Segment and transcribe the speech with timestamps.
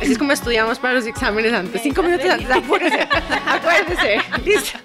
[0.00, 1.82] Es como estudiamos para los exámenes antes.
[1.82, 3.08] Cinco minutos antes, apúrese,
[3.46, 4.20] acuérdese.
[4.44, 4.78] Listo.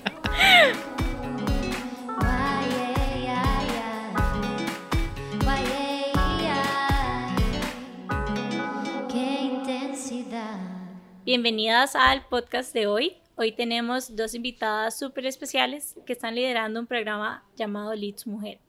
[11.25, 13.18] Bienvenidas al podcast de hoy.
[13.41, 18.59] Hoy tenemos dos invitadas súper especiales que están liderando un programa llamado Leads Mujer.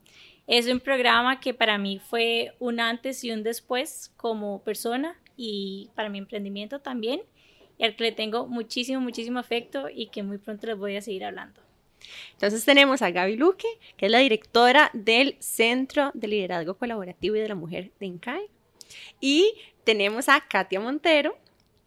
[0.47, 5.91] Es un programa que para mí fue un antes y un después como persona y
[5.97, 7.21] para mi emprendimiento también,
[7.79, 11.03] y al que le tengo muchísimo, muchísimo afecto y que muy pronto les voy a
[11.03, 11.61] seguir hablando.
[12.35, 13.67] Entonces tenemos a Gaby Luque,
[13.97, 18.49] que es la directora del Centro de Liderazgo Colaborativo y de la Mujer de INCAE.
[19.21, 19.53] Y
[19.83, 21.37] tenemos a Katia Montero,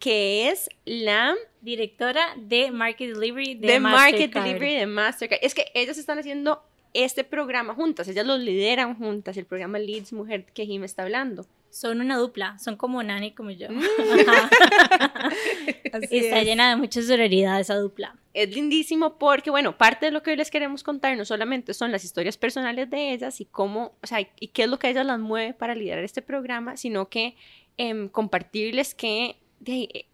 [0.04, 5.38] que es la directora de Market Delivery de, Market Delivery de Mastercard.
[5.40, 6.62] Es que ellas están haciendo
[6.92, 11.46] este programa juntas, ellas lo lideran juntas, el programa Leads Mujer que Jim está hablando.
[11.70, 13.70] Son una dupla, son como Nani como yo.
[13.70, 13.80] Mm.
[16.10, 18.14] está llena de mucha sororidad esa dupla.
[18.34, 21.92] Es lindísimo porque, bueno, parte de lo que hoy les queremos contar no solamente son
[21.92, 25.06] las historias personales de ellas y cómo, o sea, y qué es lo que ellas
[25.06, 27.36] las mueve para liderar este programa, sino que
[27.78, 29.38] em, compartirles que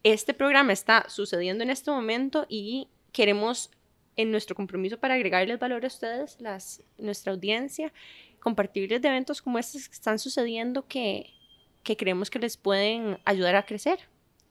[0.03, 3.71] este programa está sucediendo en este momento y queremos
[4.17, 7.93] en nuestro compromiso para agregarles valor a ustedes, las, nuestra audiencia,
[8.41, 11.31] compartirles de eventos como estos que están sucediendo que,
[11.83, 14.01] que creemos que les pueden ayudar a crecer.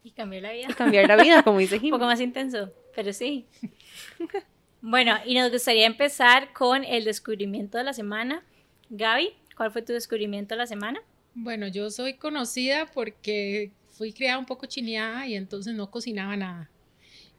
[0.02, 0.66] Y cambiar la vida.
[0.70, 1.92] Y cambiar la vida, como dice Jim.
[1.92, 3.46] Un poco más intenso, pero sí.
[4.80, 8.42] bueno, y nos gustaría empezar con el descubrimiento de la semana.
[8.88, 11.02] Gaby, ¿cuál fue tu descubrimiento de la semana?
[11.34, 13.70] Bueno, yo soy conocida porque
[14.00, 16.70] fui criada un poco chineada y entonces no cocinaba nada.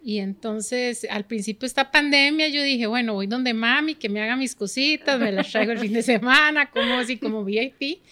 [0.04, 4.22] Y entonces, al principio de esta pandemia, yo dije, bueno, voy donde mami, que me
[4.22, 8.04] haga mis cositas, me las traigo el fin de semana, como así, como VIP.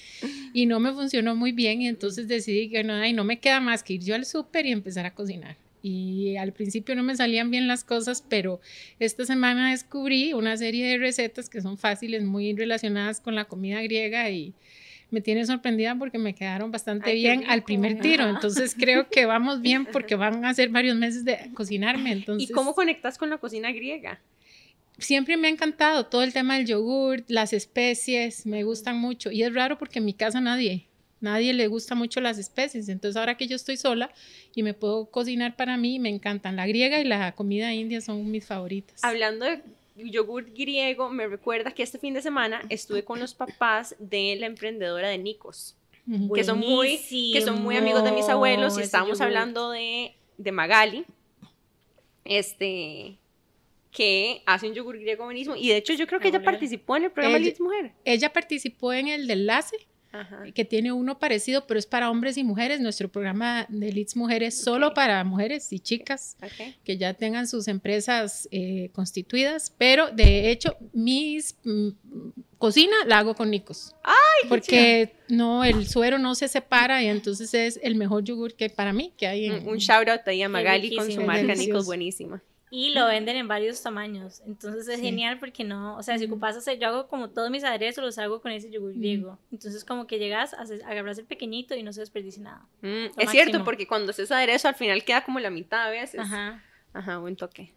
[0.52, 1.84] Y no me funcionó muy bien.
[1.84, 4.66] Y entonces decidí que no, ay, no me queda más que ir yo al súper
[4.66, 5.56] y empezar a cocinar.
[5.84, 8.62] Y al principio no me salían bien las cosas, pero
[8.98, 13.80] esta semana descubrí una serie de recetas que son fáciles, muy relacionadas con la comida
[13.84, 14.56] griega y,
[15.12, 18.28] me tiene sorprendida porque me quedaron bastante bien al primer tiro.
[18.28, 22.12] Entonces creo que vamos bien porque van a ser varios meses de cocinarme.
[22.12, 24.20] Entonces, ¿Y cómo conectas con la cocina griega?
[24.98, 29.32] Siempre me ha encantado todo el tema del yogur, las especies, me gustan mucho.
[29.32, 30.88] Y es raro porque en mi casa nadie,
[31.22, 32.90] nadie le gusta mucho las especies.
[32.90, 34.12] Entonces ahora que yo estoy sola
[34.54, 36.58] y me puedo cocinar para mí, me encantan.
[36.58, 39.02] La griega y la comida india son mis favoritas.
[39.04, 39.62] Hablando de
[40.06, 44.46] yogur griego me recuerda que este fin de semana estuve con los papás de la
[44.46, 45.76] emprendedora de Nikos,
[46.34, 47.00] que son, muy,
[47.34, 51.06] que son muy amigos de mis abuelos y estábamos hablando de, de Magali,
[52.26, 53.18] este,
[53.92, 55.56] que hace un yogur griego buenísimo.
[55.56, 57.94] Y de hecho yo creo que ella participó en el programa Liz Mujer.
[58.06, 59.78] Ella participó en el de enlace
[60.54, 62.80] que tiene uno parecido, pero es para hombres y mujeres.
[62.80, 66.38] Nuestro programa de Leads Mujeres solo para mujeres y chicas
[66.84, 71.90] que ya tengan sus empresas eh, constituidas, pero de hecho mis mm,
[72.58, 73.96] cocina la hago con Nicos.
[74.04, 78.70] Ay, porque no, el suero no se separa y entonces es el mejor yogur que
[78.70, 79.46] para mí que hay.
[79.46, 82.42] En, un shout out ahí a Magali con su marca Nicos buenísima
[82.72, 84.42] y lo venden en varios tamaños.
[84.46, 87.64] Entonces es genial porque no, o sea, si ocupas hacer, yo hago como todos mis
[87.64, 89.40] aderezos, los hago con ese yogur griego.
[89.52, 92.66] Entonces como que llegas, agarras el pequeñito y no se desperdicia nada.
[92.82, 96.20] Mm, es cierto, porque cuando haces aderezo al final queda como la mitad a veces.
[96.20, 96.64] Ajá.
[96.94, 97.74] Ajá, buen toque.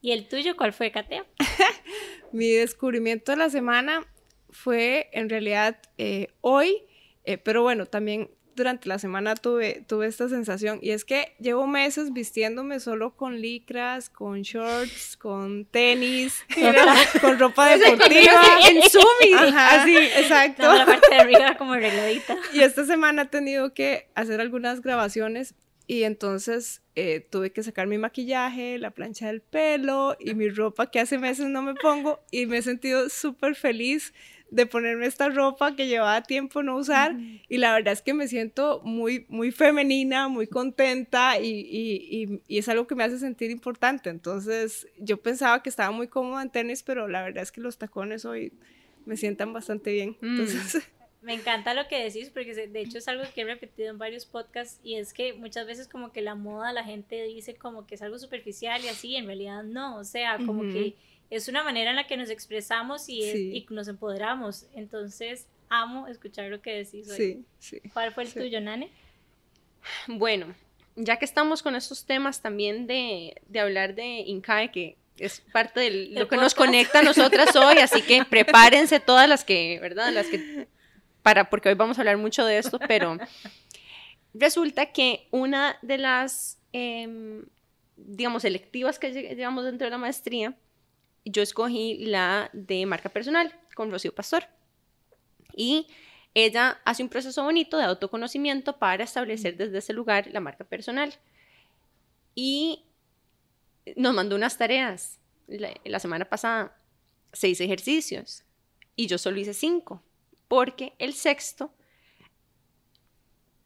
[0.00, 1.24] ¿Y el tuyo cuál fue, Katea?
[2.32, 4.06] Mi descubrimiento de la semana
[4.50, 6.82] fue en realidad eh, hoy,
[7.24, 11.66] eh, pero bueno, también durante la semana tuve, tuve esta sensación y es que llevo
[11.66, 16.44] meses vistiéndome solo con licras, con shorts, con tenis,
[17.20, 18.40] con ropa deportiva.
[18.68, 19.32] en sumi.
[19.56, 20.74] así, exacto.
[20.74, 22.36] la parte de arriba como arregladita.
[22.52, 25.54] Y esta semana he tenido que hacer algunas grabaciones
[25.86, 30.90] y entonces eh, tuve que sacar mi maquillaje, la plancha del pelo y mi ropa
[30.90, 34.12] que hace meses no me pongo y me he sentido súper feliz
[34.50, 37.16] de ponerme esta ropa que llevaba tiempo no usar
[37.48, 42.58] y la verdad es que me siento muy, muy femenina, muy contenta y, y, y,
[42.58, 44.08] es algo que me hace sentir importante.
[44.08, 47.76] Entonces yo pensaba que estaba muy cómoda en tenis, pero la verdad es que los
[47.76, 48.52] tacones hoy
[49.04, 50.16] me sientan bastante bien.
[50.20, 50.40] Mm.
[50.40, 50.82] Entonces...
[51.22, 54.26] Me encanta lo que decís porque de hecho es algo que he repetido en varios
[54.26, 57.96] podcasts y es que muchas veces como que la moda la gente dice como que
[57.96, 60.94] es algo superficial y así, en realidad no, o sea, como que
[61.30, 64.66] es una manera en la que nos expresamos y, nos empoderamos.
[64.74, 67.44] Entonces, amo escuchar lo que decís hoy.
[67.58, 68.90] Sí, ¿Cuál fue el tuyo, Nane?
[70.06, 70.54] Bueno,
[70.96, 75.90] ya que estamos con estos temas también de, hablar de INCAE, que es parte de
[76.12, 80.12] lo que nos conecta a nosotras hoy, así que prepárense todas las que, ¿verdad?
[80.12, 80.68] Las que,
[81.22, 83.18] para, porque hoy vamos a hablar mucho de esto, pero
[84.32, 87.44] resulta que una de las, em,
[87.96, 90.54] digamos, electivas que llevamos dentro de la maestría,
[91.26, 94.44] yo escogí la de marca personal con Rocío Pastor.
[95.54, 95.88] Y
[96.34, 101.12] ella hace un proceso bonito de autoconocimiento para establecer desde ese lugar la marca personal.
[102.34, 102.84] Y
[103.96, 105.18] nos mandó unas tareas
[105.48, 106.76] la, semana pasada,
[107.32, 108.44] seis ejercicios,
[108.96, 110.02] y yo solo hice cinco,
[110.48, 111.72] porque el sexto,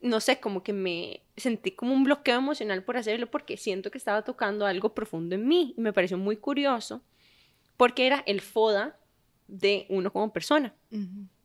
[0.01, 3.99] no sé, como que me sentí como un bloqueo emocional por hacerlo, porque siento que
[3.99, 7.03] estaba tocando algo profundo en mí, y me pareció muy curioso,
[7.81, 8.95] porque era el FODA
[9.49, 10.75] de uno como persona.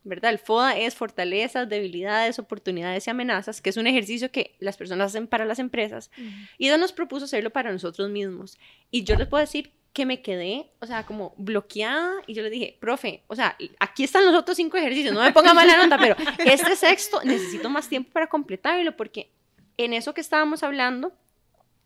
[0.04, 0.32] ¿verdad?
[0.32, 5.12] El FODA es fortalezas, debilidades, oportunidades y amenazas, que es un ejercicio que las personas
[5.12, 6.10] hacen para las empresas.
[6.58, 8.58] Y ella nos propuso hacerlo para nosotros mismos.
[8.90, 12.50] Y yo les puedo decir que me quedé, o sea, como bloqueada y yo le
[12.50, 15.96] dije, profe, o sea, aquí están los otros cinco ejercicios, no me ponga mala nota,
[15.96, 19.32] pero este sexto necesito más tiempo para completarlo porque
[19.78, 21.14] en eso que estábamos hablando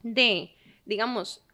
[0.03, 0.57] de,
[0.87, 1.45] digamos,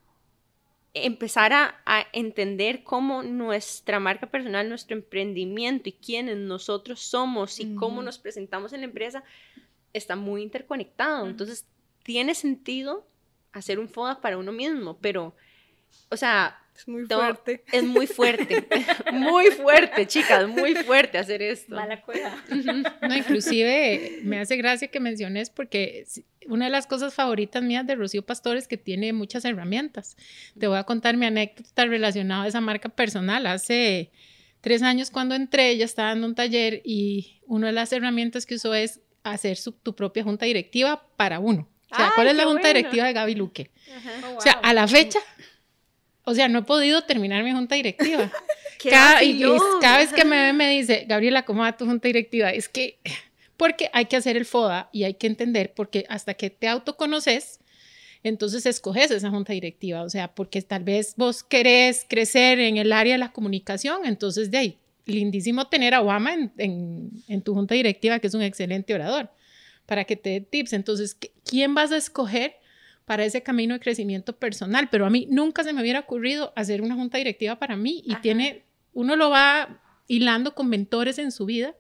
[1.04, 1.74] empezar a,
[2.12, 8.72] entender cómo nuestra marca personal, nuestro emprendimiento y quiénes nosotros somos y cómo nos presentamos
[8.72, 9.22] en la empresa
[9.92, 11.26] está muy interconectado.
[11.26, 11.66] Entonces,
[12.02, 13.06] tiene sentido
[13.52, 15.34] hacer un FODA para uno mismo, pero,
[16.10, 17.64] o sea, es muy fuerte.
[17.72, 18.66] Es muy fuerte.
[19.12, 21.74] muy fuerte, chicas, muy fuerte hacer esto.
[21.74, 22.34] Mala cueva.
[23.02, 26.04] No, inclusive me hace gracia que menciones porque
[26.46, 30.16] una de las cosas favoritas mías de Rocío Pastor es que tiene muchas herramientas.
[30.58, 33.46] Te voy a contar mi anécdota relacionada a esa marca personal.
[33.46, 34.10] Hace
[34.60, 38.56] tres años cuando entré, ella estaba dando un taller y una de las herramientas que
[38.56, 41.68] usó es hacer tu propia junta directiva para uno.
[41.90, 43.70] O sea, ¿cuál es la junta directiva de Gaby Luque?
[44.36, 45.20] o sea, a la fecha
[46.28, 48.30] o sea, no he podido terminar mi junta directiva.
[48.90, 49.40] cada, y,
[49.80, 52.50] cada vez que me ve me dice, Gabriela, ¿cómo va tu junta directiva?
[52.50, 52.98] Es que,
[53.56, 57.60] porque hay que hacer el FODA y hay que entender, porque hasta que te autoconoces,
[58.24, 60.02] entonces escoges esa junta directiva.
[60.02, 64.50] O sea, porque tal vez vos querés crecer en el área de la comunicación, entonces
[64.50, 68.92] de ahí, lindísimo tener a Obama en, en tu junta directiva, que es un excelente
[68.92, 69.30] orador,
[69.86, 70.72] para que te dé tips.
[70.72, 72.56] Entonces, ¿quién vas a escoger?
[73.06, 76.82] Para ese camino de crecimiento personal, pero a mí nunca se me hubiera ocurrido hacer
[76.82, 81.46] una junta directiva para mí y tiene, uno lo va hilando con mentores en su
[81.46, 81.74] vida,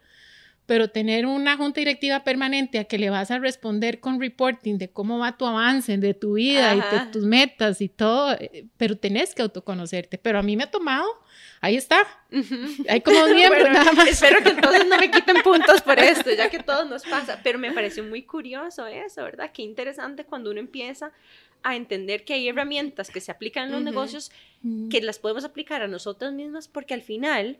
[0.66, 4.90] pero tener una junta directiva permanente a que le vas a responder con reporting de
[4.90, 8.98] cómo va tu avance, de tu vida y de tus metas y todo, eh, pero
[8.98, 11.06] tenés que autoconocerte, pero a mí me ha tomado
[11.60, 12.06] ahí está.
[12.88, 14.08] Hay como miembros nada más.
[14.08, 17.40] Espero que entonces no me quiten puntos por esto, ya que todo nos pasa.
[17.42, 19.50] Pero me pareció muy curioso eso, ¿verdad?
[19.52, 21.12] Qué interesante cuando uno empieza
[21.62, 24.30] a entender que hay herramientas que se aplican en los negocios
[24.90, 27.58] que las podemos aplicar a nosotras mismas porque al final,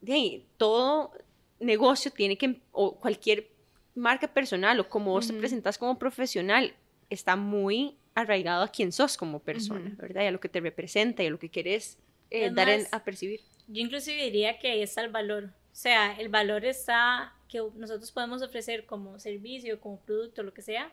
[0.00, 1.12] de ahí, todo
[1.60, 3.48] negocio tiene que, o cualquier
[3.94, 6.74] marca personal o como vos te presentas como profesional,
[7.10, 10.24] está muy arraigado a quién sos como persona, ¿verdad?
[10.24, 11.98] Y a lo que te representa y a lo que querés
[12.30, 13.40] eh, dar a percibir.
[13.68, 15.44] Yo inclusive diría que ahí está el valor.
[15.44, 20.62] O sea, el valor está que nosotros podemos ofrecer como servicio, como producto, lo que
[20.62, 20.90] sea,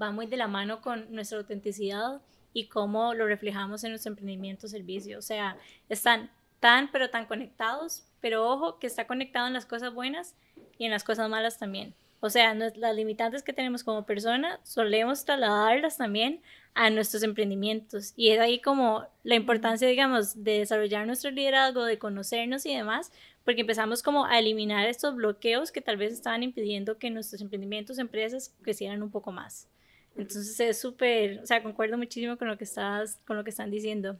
[0.00, 2.20] va muy de la mano con nuestra autenticidad
[2.52, 5.18] y cómo lo reflejamos en nuestro emprendimiento o servicio.
[5.18, 6.30] O sea, están
[6.60, 10.34] tan, pero tan conectados, pero ojo que está conectado en las cosas buenas
[10.78, 11.94] y en las cosas malas también.
[12.20, 16.40] O sea, las limitantes que tenemos como persona solemos trasladarlas también
[16.74, 18.14] a nuestros emprendimientos.
[18.16, 23.12] Y es ahí como la importancia, digamos, de desarrollar nuestro liderazgo, de conocernos y demás,
[23.44, 27.98] porque empezamos como a eliminar estos bloqueos que tal vez estaban impidiendo que nuestros emprendimientos,
[27.98, 29.68] empresas crecieran un poco más.
[30.16, 33.70] Entonces es súper, o sea, concuerdo muchísimo con lo que estás, con lo que están
[33.70, 34.18] diciendo.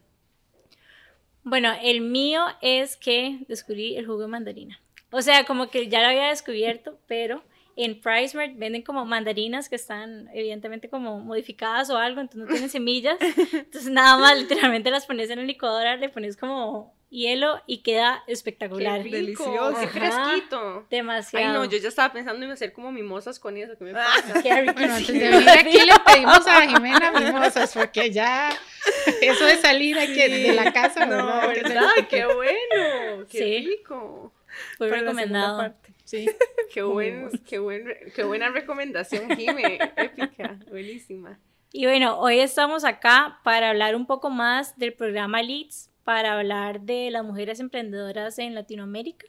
[1.48, 4.80] Bueno, el mío es que descubrí el jugo de mandarina.
[5.12, 7.44] O sea, como que ya lo había descubierto, pero
[7.76, 12.68] en PriceMart venden como mandarinas que están evidentemente como modificadas o algo, entonces no tienen
[12.68, 13.16] semillas.
[13.52, 18.22] Entonces nada más literalmente las pones en la licuadora, le pones como hielo y queda
[18.26, 19.02] espectacular.
[19.02, 19.76] Qué Delicioso.
[19.80, 20.86] Qué fresquito.
[20.90, 21.46] Demasiado.
[21.46, 23.76] Ay, no, yo ya estaba pensando en hacer como mimosas con eso.
[23.78, 24.42] ¿Qué me ah, pasa?
[24.42, 24.74] Qué rico.
[24.74, 28.50] Bueno, antes de venir aquí le pedimos a Jimena mimosas porque ya
[29.20, 31.90] eso de salir aquí de la casa, no, ¿verdad?
[32.08, 33.26] Qué bueno.
[33.28, 34.32] Qué rico.
[34.78, 35.74] Fue recomendado.
[36.04, 36.26] Sí.
[36.72, 37.84] Qué, buen, qué, buen,
[38.14, 39.78] qué buena recomendación, Jime.
[39.96, 41.38] Épica, buenísima.
[41.72, 46.82] Y bueno, hoy estamos acá para hablar un poco más del programa Leads, para hablar
[46.82, 49.26] de las mujeres emprendedoras en Latinoamérica,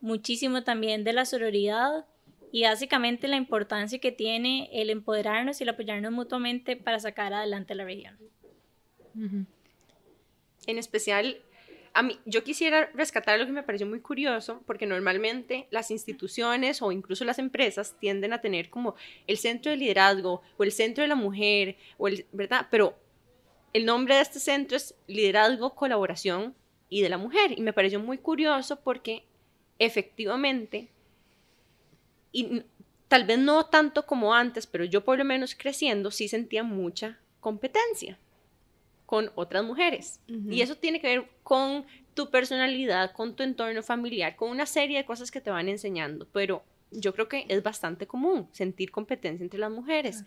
[0.00, 2.06] muchísimo también de la sororidad
[2.52, 7.74] y básicamente la importancia que tiene el empoderarnos y el apoyarnos mutuamente para sacar adelante
[7.74, 8.16] la región.
[10.68, 11.36] En especial,
[11.94, 16.80] a mí, yo quisiera rescatar lo que me pareció muy curioso, porque normalmente las instituciones
[16.80, 18.94] o incluso las empresas tienden a tener como
[19.26, 22.68] el centro de liderazgo o el centro de la mujer, o el, ¿verdad?
[22.70, 22.96] Pero
[23.74, 26.54] el nombre de este centro es Liderazgo, Colaboración
[26.88, 27.58] y de la Mujer.
[27.58, 29.24] Y me pareció muy curioso porque
[29.78, 30.88] efectivamente,
[32.32, 32.62] y
[33.08, 37.18] tal vez no tanto como antes, pero yo por lo menos creciendo sí sentía mucha
[37.40, 38.16] competencia
[39.06, 40.20] con otras mujeres.
[40.28, 44.98] Y eso tiene que ver con tu personalidad, con tu entorno familiar, con una serie
[44.98, 46.28] de cosas que te van enseñando.
[46.32, 46.62] Pero
[46.92, 50.24] yo creo que es bastante común sentir competencia entre las mujeres.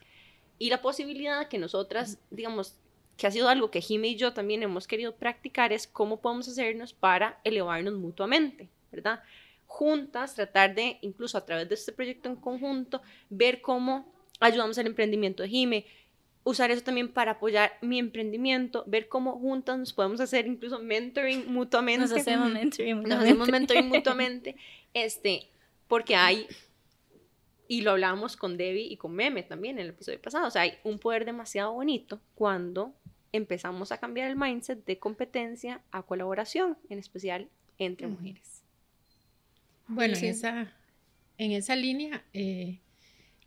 [0.60, 2.78] Y la posibilidad que nosotras, digamos,
[3.18, 6.48] que ha sido algo que Jimmy y yo también hemos querido practicar, es cómo podemos
[6.48, 9.24] hacernos para elevarnos mutuamente, ¿verdad?
[9.66, 14.88] Juntas, tratar de, incluso a través de este proyecto en conjunto, ver cómo ayudamos al
[14.88, 15.86] emprendimiento de Jimmy,
[16.44, 21.52] usar eso también para apoyar mi emprendimiento, ver cómo juntas nos podemos hacer incluso mentoring
[21.52, 22.02] mutuamente.
[22.02, 23.16] Nos hacemos mentoring mutuamente.
[23.16, 24.56] Nos hacemos mentoring mutuamente,
[24.94, 25.50] este,
[25.88, 26.48] porque hay
[27.68, 30.48] y lo hablábamos con Debbie y con Meme también en el episodio pasado.
[30.48, 32.94] O sea, hay un poder demasiado bonito cuando
[33.32, 38.64] empezamos a cambiar el mindset de competencia a colaboración, en especial entre mujeres.
[39.88, 40.74] Bueno, en, esa,
[41.38, 42.80] en esa línea, eh,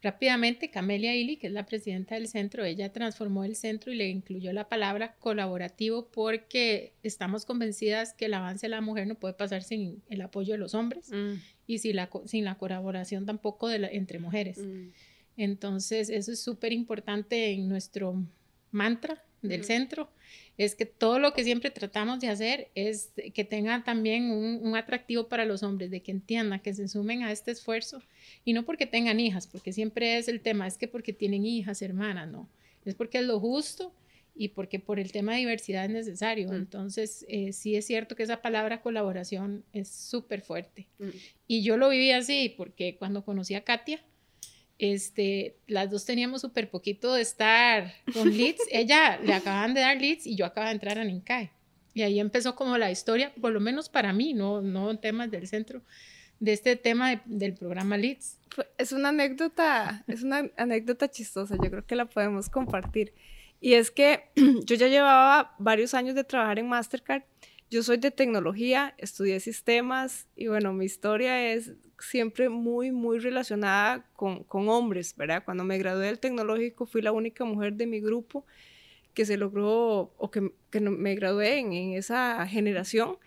[0.02, 4.08] rápidamente, Camelia Ili, que es la presidenta del centro, ella transformó el centro y le
[4.08, 9.34] incluyó la palabra colaborativo porque estamos convencidas que el avance de la mujer no puede
[9.34, 11.34] pasar sin el apoyo de los hombres mm.
[11.66, 14.58] y sin la, sin la colaboración tampoco de entre mujeres.
[14.58, 14.88] Mm.
[15.36, 18.22] Entonces, eso es súper importante en nuestro
[18.72, 20.10] mantra del centro,
[20.58, 25.28] es que todo lo que siempre tratamos de hacer es que tenga también un, atractivo
[25.28, 28.02] para los hombres, de que entiendan, que se sumen a este esfuerzo,
[28.44, 31.82] y no porque tengan hijas, porque siempre es el tema, es que porque tienen hijas,
[31.82, 32.48] hermanas, no,
[32.84, 33.94] es porque es lo justo
[34.34, 36.52] y porque por el tema de diversidad es necesario.
[36.54, 40.86] Entonces, eh, sí es cierto que esa palabra colaboración es súper fuerte.
[41.46, 44.00] Y yo lo viví así, porque cuando conocí a Katia,
[44.80, 48.62] este, las dos teníamos súper poquito de estar con leads.
[48.70, 51.50] Ella le acaban de dar leads y yo acababa de entrar a Nincae.
[51.92, 55.46] Y ahí empezó como la historia, por lo menos para mí, no, no temas del
[55.48, 55.82] centro,
[56.38, 58.38] de este tema del programa Leads.
[58.78, 63.12] Es una anécdota, es una anécdota chistosa, yo creo que la podemos compartir.
[63.60, 64.30] Y es que
[64.64, 67.24] yo ya llevaba varios años de trabajar en Mastercard.
[67.70, 74.04] Yo soy de tecnología, estudié sistemas y bueno, mi historia es siempre muy, muy relacionada
[74.14, 75.44] con, con, hombres, ¿verdad?
[75.44, 78.44] Cuando me gradué del tecnológico fui la única mujer de mi grupo
[79.14, 83.18] que se logró o que, que me gradué en, en esa generación.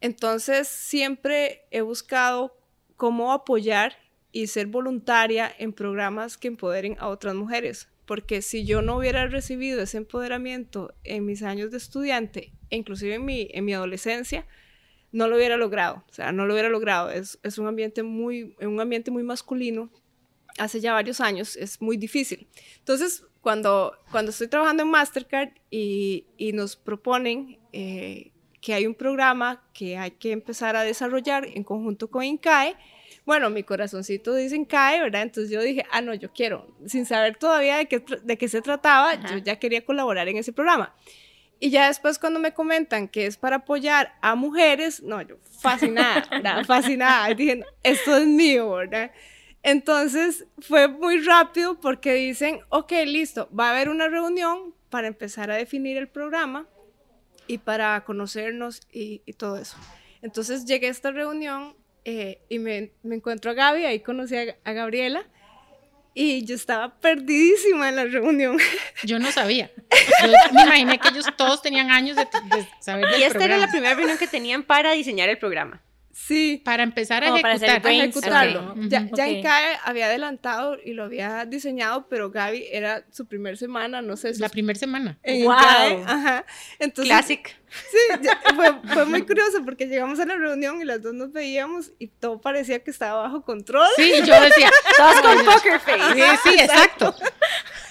[0.00, 2.56] Entonces siempre he buscado
[2.96, 3.96] cómo apoyar
[4.32, 9.26] y ser voluntaria en programas que empoderen a otras mujeres, porque si yo no hubiera
[9.26, 14.46] recibido ese empoderamiento en mis años de estudiante, e inclusive en mi, en mi adolescencia,
[15.12, 17.10] no lo hubiera logrado, o sea, no lo hubiera logrado.
[17.10, 19.90] Es, es un, ambiente muy, un ambiente muy masculino,
[20.58, 22.48] hace ya varios años, es muy difícil.
[22.78, 28.94] Entonces, cuando, cuando estoy trabajando en Mastercard y, y nos proponen eh, que hay un
[28.94, 32.76] programa que hay que empezar a desarrollar en conjunto con INCAE,
[33.24, 35.22] bueno, mi corazoncito dice INCAE, ¿verdad?
[35.22, 38.62] Entonces yo dije, ah, no, yo quiero, sin saber todavía de qué, de qué se
[38.62, 40.94] trataba, yo ya quería colaborar en ese programa.
[41.62, 46.26] Y ya después cuando me comentan que es para apoyar a mujeres, no, yo fascinada,
[46.32, 46.64] ¿verdad?
[46.64, 49.12] Fascinada, dije, esto es mío, ¿verdad?
[49.62, 55.52] Entonces fue muy rápido porque dicen, ok, listo, va a haber una reunión para empezar
[55.52, 56.66] a definir el programa
[57.46, 59.76] y para conocernos y, todo eso.
[60.20, 64.72] Entonces llegué a esta reunión eh, y me, me, encuentro a Gaby, ahí conocí a
[64.72, 65.24] Gabriela
[66.14, 68.58] y yo estaba perdidísima en la reunión.
[69.04, 69.70] Yo no sabía.
[70.22, 72.28] Yo me imaginé que ellos todos tenían años de,
[72.80, 75.82] saber Y esta era la primera reunión que tenían para diseñar el programa.
[76.12, 76.60] Sí.
[76.64, 78.74] Para empezar a, ejecutar, ejecutarlo.
[78.88, 84.16] Ya, ya había adelantado y lo había diseñado, pero Gaby era su primer semana, no
[84.16, 84.32] sé.
[84.38, 85.18] La primera semana.
[85.24, 85.52] wow.
[85.52, 86.44] ajá.
[86.78, 87.56] Entonces, Classic.
[87.90, 91.92] Sí, fue, fue, muy curioso porque llegamos a la reunión y las dos nos veíamos
[91.98, 93.88] y todo parecía que estaba bajo control.
[93.96, 96.14] Sí, yo decía, todos con poker face.
[96.14, 97.14] Sí, sí, exacto.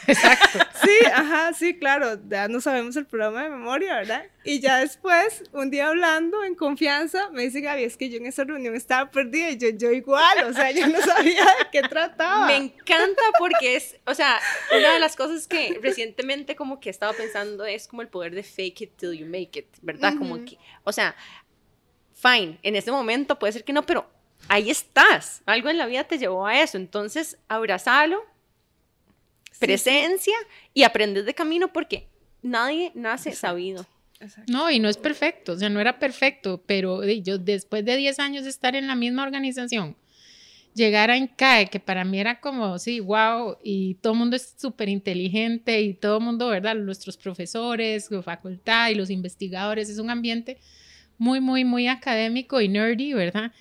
[0.07, 0.59] Exacto.
[0.83, 4.25] Sí, ajá, sí, claro, ya no sabemos el programa de memoria, ¿verdad?
[4.43, 8.25] Y ya después, un día hablando en confianza, me dice Gaby, es que yo en
[8.25, 11.81] esa reunión estaba perdida y yo, yo igual, o sea, yo no sabía de qué
[11.83, 12.47] trataba.
[12.47, 14.39] Me encanta porque es, o sea,
[14.75, 18.43] una de las cosas que recientemente como que estaba pensando es como el poder de
[18.43, 20.13] fake it till you make it, ¿verdad?
[20.17, 21.15] Como que, o sea,
[22.13, 24.09] fine, en ese momento puede ser que no, pero
[24.47, 28.30] ahí estás, algo en la vida te llevó a eso, entonces abrazalo
[29.61, 30.35] presencia
[30.73, 32.07] y aprendes de camino porque
[32.41, 33.85] nadie nace sabido.
[34.47, 38.19] No, y no es perfecto, o sea, no era perfecto, pero yo después de 10
[38.19, 39.95] años de estar en la misma organización,
[40.75, 44.53] llegar a INCAE, que para mí era como, sí, wow, y todo el mundo es
[44.57, 46.75] súper inteligente y todo el mundo, ¿verdad?
[46.75, 50.59] Nuestros profesores, la facultad y los investigadores, es un ambiente
[51.17, 53.51] muy, muy, muy académico y nerdy, ¿verdad?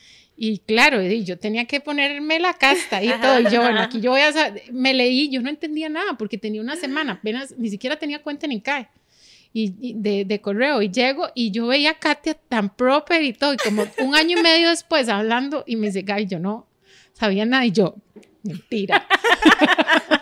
[0.43, 3.41] Y claro, yo tenía que ponerme la casta y todo.
[3.41, 4.33] Y yo, bueno, aquí yo voy a.
[4.73, 8.47] Me leí, yo no entendía nada porque tenía una semana, apenas ni siquiera tenía cuenta
[8.47, 8.89] en INCAE
[9.53, 10.81] y, de, de, correo.
[10.81, 13.53] Y llego y yo veía a Katia tan proper y todo.
[13.53, 16.67] Y como un año y medio después hablando, y me dice, Gaby, yo no
[17.13, 17.67] sabía nada.
[17.67, 17.97] Y yo,
[18.43, 19.07] mentira.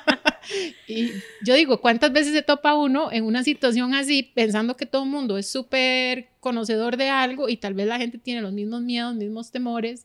[0.86, 1.10] y
[1.42, 5.10] yo digo, ¿cuántas veces se topa uno en una situación así pensando que todo el
[5.10, 9.14] mundo es súper conocedor de algo y tal vez la gente tiene los mismos miedos,
[9.14, 10.04] mismos temores?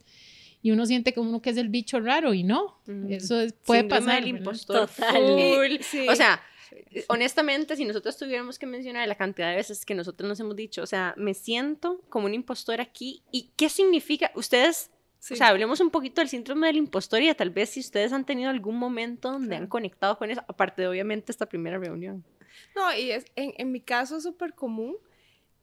[0.61, 4.23] Y uno siente que uno que es el bicho raro y no, eso puede pasar.
[4.23, 5.21] El impostor Total.
[6.09, 6.41] O sea,
[7.07, 10.81] honestamente, si nosotros tuviéramos que mencionar la cantidad de veces que nosotros nos hemos dicho,
[10.81, 13.21] o sea, me siento como un impostor aquí.
[13.31, 14.31] ¿Y qué significa?
[14.35, 14.89] Ustedes
[15.31, 18.25] o sea, hablemos un poquito del síndrome del impostor y tal vez si ustedes han
[18.25, 22.23] tenido algún momento donde han conectado con eso, aparte de obviamente esta primera reunión.
[22.75, 24.97] No, y es, en, en mi caso es súper común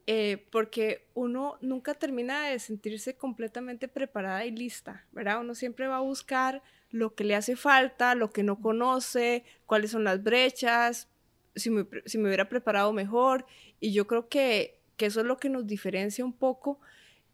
[0.06, 5.40] eh, porque uno nunca termina de sentirse completamente preparada y lista, ¿verdad?
[5.40, 9.92] Uno siempre va a buscar lo que le hace falta, lo que no conoce, cuáles
[9.92, 11.08] son las brechas,
[11.54, 13.46] si me, si me hubiera preparado mejor.
[13.78, 16.80] Y yo creo que, que, eso es lo que nos diferencia un poco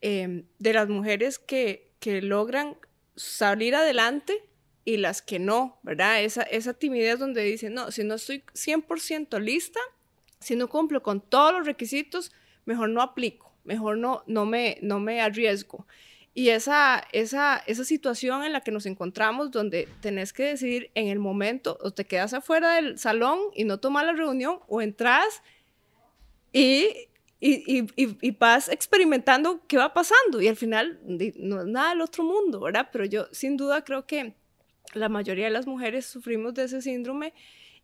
[0.03, 2.77] eh, de las mujeres que que logran
[3.17, 4.45] salir adelante
[4.85, 6.23] y las que no, ¿verdad?
[6.23, 9.81] Esa, esa timidez donde dicen, no, si no estoy 100% lista,
[10.39, 12.33] si no cumplo con todos los requisitos,
[12.65, 15.87] mejor no aplico, mejor no, no, me, no me arriesgo.
[16.35, 21.09] Y esa, esa, esa situación en la que nos encontramos, donde tenés que decidir en
[21.09, 25.43] el momento, o te quedas afuera del salón y no tomas la reunión, o entras
[26.53, 32.01] y y, y, vas experimentando qué va pasando y al final no es nada del
[32.01, 32.89] otro mundo, ¿verdad?
[32.91, 34.35] Pero yo sin duda creo que
[34.95, 37.35] la mayoría de las mujeres sufrimos de ese síndrome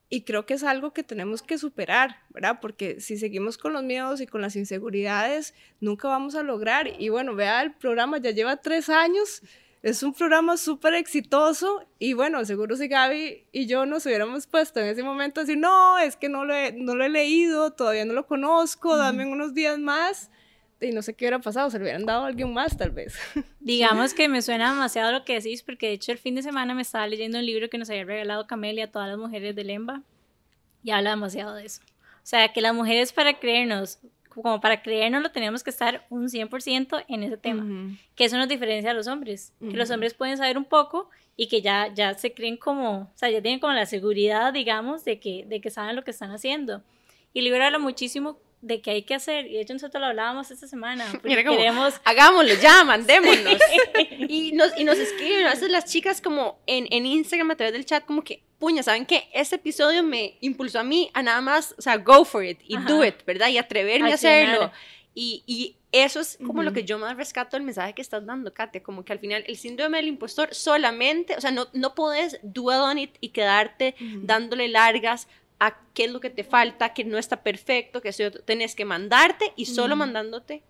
[0.09, 2.59] y creo que es algo que tenemos que superar, ¿verdad?
[2.61, 6.87] Porque si seguimos con los miedos y con las inseguridades, nunca vamos a lograr.
[7.00, 9.42] Y bueno, vea, el programa ya lleva tres años
[9.83, 14.79] es un programa súper exitoso y bueno, seguro si Gaby y yo nos hubiéramos puesto
[14.81, 18.05] en ese momento así, no, es que no lo he, no lo he leído, todavía
[18.05, 20.31] no lo conozco, dame unos días más
[20.81, 23.16] y no sé qué hubiera pasado, se lo hubieran dado a alguien más tal vez.
[23.61, 26.75] Digamos que me suena demasiado lo que decís porque de hecho el fin de semana
[26.75, 29.64] me estaba leyendo un libro que nos había regalado Camelia a todas las mujeres de
[29.64, 30.03] Lemba
[30.85, 31.83] y habla demasiado de eso.
[32.16, 33.99] O sea, que las mujeres para creernos
[34.35, 38.49] como para creernos lo tenemos que estar un 100% en ese tema, que eso nos
[38.49, 42.14] diferencia a los hombres, que los hombres pueden saber un poco y que ya, ya
[42.14, 45.71] se creen como, o sea, ya tienen como la seguridad, digamos, de que, de que
[45.71, 46.83] saben lo que están haciendo.
[47.35, 49.47] Y habla muchísimo de qué hay que hacer.
[49.47, 51.05] Y de hecho nosotros lo hablábamos esta semana.
[51.25, 52.01] Mira queremos...
[52.05, 53.59] Hagámoslo ya, mandémonos.
[54.29, 57.73] y, nos, y nos escriben a veces las chicas como en, en Instagram a través
[57.75, 59.29] del chat como que, puña, ¿saben qué?
[59.33, 62.77] Este episodio me impulsó a mí a nada más, o sea, go for it y
[62.77, 63.48] do it, ¿verdad?
[63.48, 64.70] Y atreverme a, hacerlo.
[65.16, 68.55] Y, y, eso es como lo que yo más rescato del mensaje que estás dando,
[68.55, 72.38] Katia, como que al final el síndrome del impostor solamente, o sea, no, no puedes
[72.44, 75.27] dwell on it y quedarte dándole largas
[75.59, 78.85] a qué es lo que te falta, que no está perfecto, que eso tenés que
[78.85, 80.62] mandarte y solo mandándote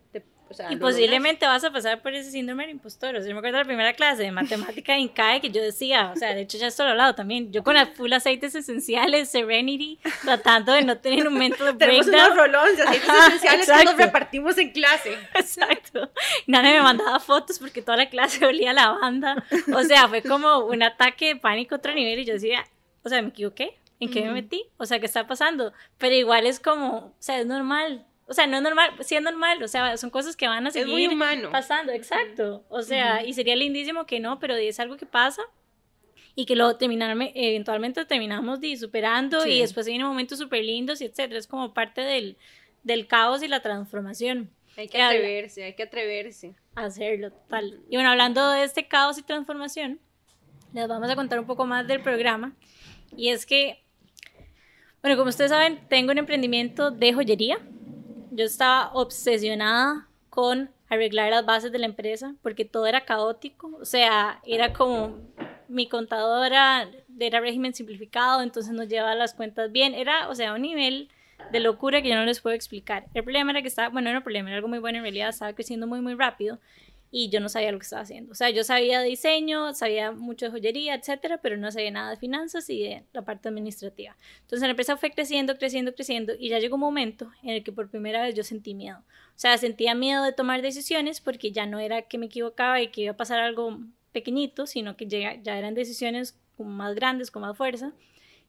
[0.70, 3.16] y posiblemente vas a pasar por ese síndrome del impostor.
[3.16, 5.62] O sea, yo me acuerdo de la primera clase de matemática en CAE que yo
[5.62, 8.12] decía, o sea, de hecho ya esto lo he hablado también, yo con las full
[8.12, 12.04] aceites esenciales, Serenity, tratando de no tener un mental breakdown.
[12.10, 15.18] Tenemos unos rolons de aceites esenciales que nos repartimos en clase.
[15.34, 16.10] Exacto.
[16.46, 19.44] Nadie me mandaba fotos porque toda la clase olía a lavanda.
[19.74, 22.64] O sea, fue como un ataque de pánico otro nivel y yo decía,
[23.02, 23.78] o sea, me equivoqué.
[24.00, 24.64] ¿En qué me metí?
[24.78, 25.72] O sea, ¿qué está pasando?
[25.96, 28.04] Pero igual es como, o sea, es normal.
[28.26, 30.70] O sea, no es normal, sí es normal, o sea, son cosas que van a
[30.70, 31.10] seguir
[31.50, 32.64] pasando, exacto.
[32.68, 35.42] O sea, y sería lindísimo que no, pero es algo que pasa
[36.34, 41.38] y que lo terminar, eventualmente terminamos superando y después vienen momentos súper lindos y etcétera.
[41.38, 42.38] Es como parte del,
[42.82, 44.50] del caos y la transformación.
[44.76, 46.54] Hay que atreverse, hay que atreverse.
[46.74, 47.80] A hacerlo, tal.
[47.90, 50.00] Y bueno, hablando de este caos y transformación,
[50.72, 52.54] les vamos a contar un poco más del programa.
[53.14, 53.82] Y es que,
[55.02, 57.58] bueno, como ustedes saben, tengo un emprendimiento de joyería
[58.32, 63.84] yo estaba obsesionada con arreglar las bases de la empresa porque todo era caótico, o
[63.84, 65.18] sea, era como
[65.68, 70.62] mi contadora era régimen simplificado, entonces nos llevaba las cuentas bien, era, o sea, un
[70.62, 71.08] nivel
[71.50, 73.06] de locura que yo no les puedo explicar.
[73.14, 75.04] El problema era que estaba, bueno, no era un problema, era algo muy bueno en
[75.04, 76.58] realidad, estaba creciendo muy, muy rápido
[77.14, 78.32] y yo no sabía lo que estaba haciendo.
[78.32, 82.10] O sea, yo sabía de diseño, sabía mucho de joyería, etcétera, pero no sabía nada
[82.10, 84.16] de finanzas y de la parte administrativa.
[84.40, 87.70] Entonces la empresa fue creciendo, creciendo, creciendo y ya llegó un momento en el que
[87.70, 88.98] por primera vez yo sentí miedo.
[88.98, 92.88] O sea, sentía miedo de tomar decisiones porque ya no era que me equivocaba y
[92.88, 93.78] que iba a pasar algo
[94.12, 97.92] pequeñito, sino que ya, ya eran decisiones más grandes, con más fuerza.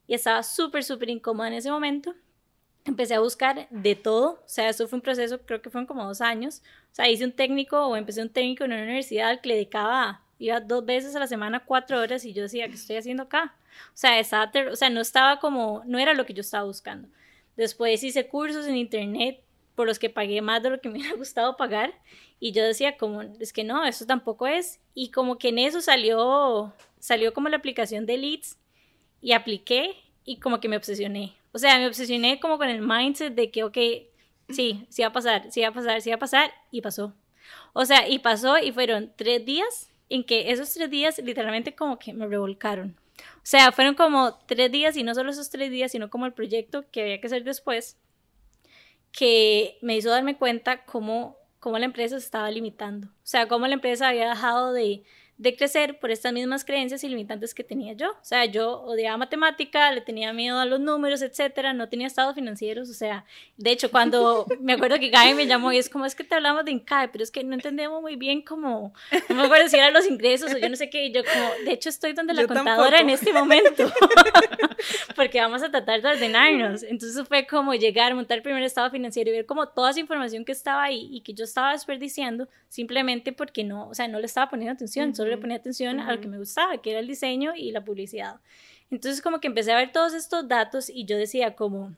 [0.07, 2.15] Y estaba súper, súper incómoda en ese momento
[2.85, 6.05] empecé a buscar de todo, o sea, eso fue un proceso, creo que fueron como
[6.05, 9.49] dos años, o sea, hice un técnico o empecé un técnico en una universidad que
[9.49, 12.97] le dedicaba, iba dos veces a la semana, cuatro horas y yo decía, ¿qué estoy
[12.97, 13.55] haciendo acá?
[13.89, 17.07] O sea, estaba o sea, no estaba como, no era lo que yo estaba buscando.
[17.55, 19.41] Después hice cursos en internet
[19.75, 21.93] por los que pagué más de lo que me hubiera gustado pagar
[22.39, 24.79] y yo decía como, es que no, eso tampoco es.
[24.93, 28.57] Y como que en eso salió, salió como la aplicación de Leads
[29.21, 31.33] y apliqué y como que me obsesioné.
[31.53, 33.77] O sea, me obsesioné como con el mindset de que, ok,
[34.49, 37.13] sí, sí va a pasar, sí va a pasar, sí va a pasar, y pasó.
[37.73, 41.99] O sea, y pasó y fueron tres días en que esos tres días literalmente como
[41.99, 42.97] que me revolcaron.
[43.37, 46.33] O sea, fueron como tres días y no solo esos tres días, sino como el
[46.33, 47.97] proyecto que había que hacer después,
[49.11, 53.07] que me hizo darme cuenta cómo, cómo la empresa se estaba limitando.
[53.07, 55.03] O sea, cómo la empresa había dejado de,
[55.43, 58.11] de crecer por estas mismas creencias y limitantes que tenía yo.
[58.11, 62.33] O sea, yo odiaba matemática, le tenía miedo a los números, etcétera, no tenía estados
[62.33, 63.25] financieros, o sea,
[63.57, 66.33] de hecho, cuando me acuerdo que Gaby me llamó y es como, es que te
[66.33, 68.93] hablamos de INCAE, pero es que no entendemos muy bien cómo,
[69.27, 71.65] no me acuerdo si eran los ingresos o yo no sé qué, y yo como,
[71.65, 73.91] de hecho, estoy donde la contadora en este momento,
[75.17, 76.83] porque vamos a tratar de ordenarnos.
[76.83, 80.45] Entonces fue como llegar, montar el primer estado financiero y ver como toda esa información
[80.45, 84.25] que estaba ahí y que yo estaba desperdiciando simplemente porque no, o sea, no le
[84.25, 87.07] estaba poniendo atención, solo le ponía atención a lo que me gustaba, que era el
[87.07, 88.39] diseño y la publicidad.
[88.91, 91.95] Entonces como que empecé a ver todos estos datos y yo decía como,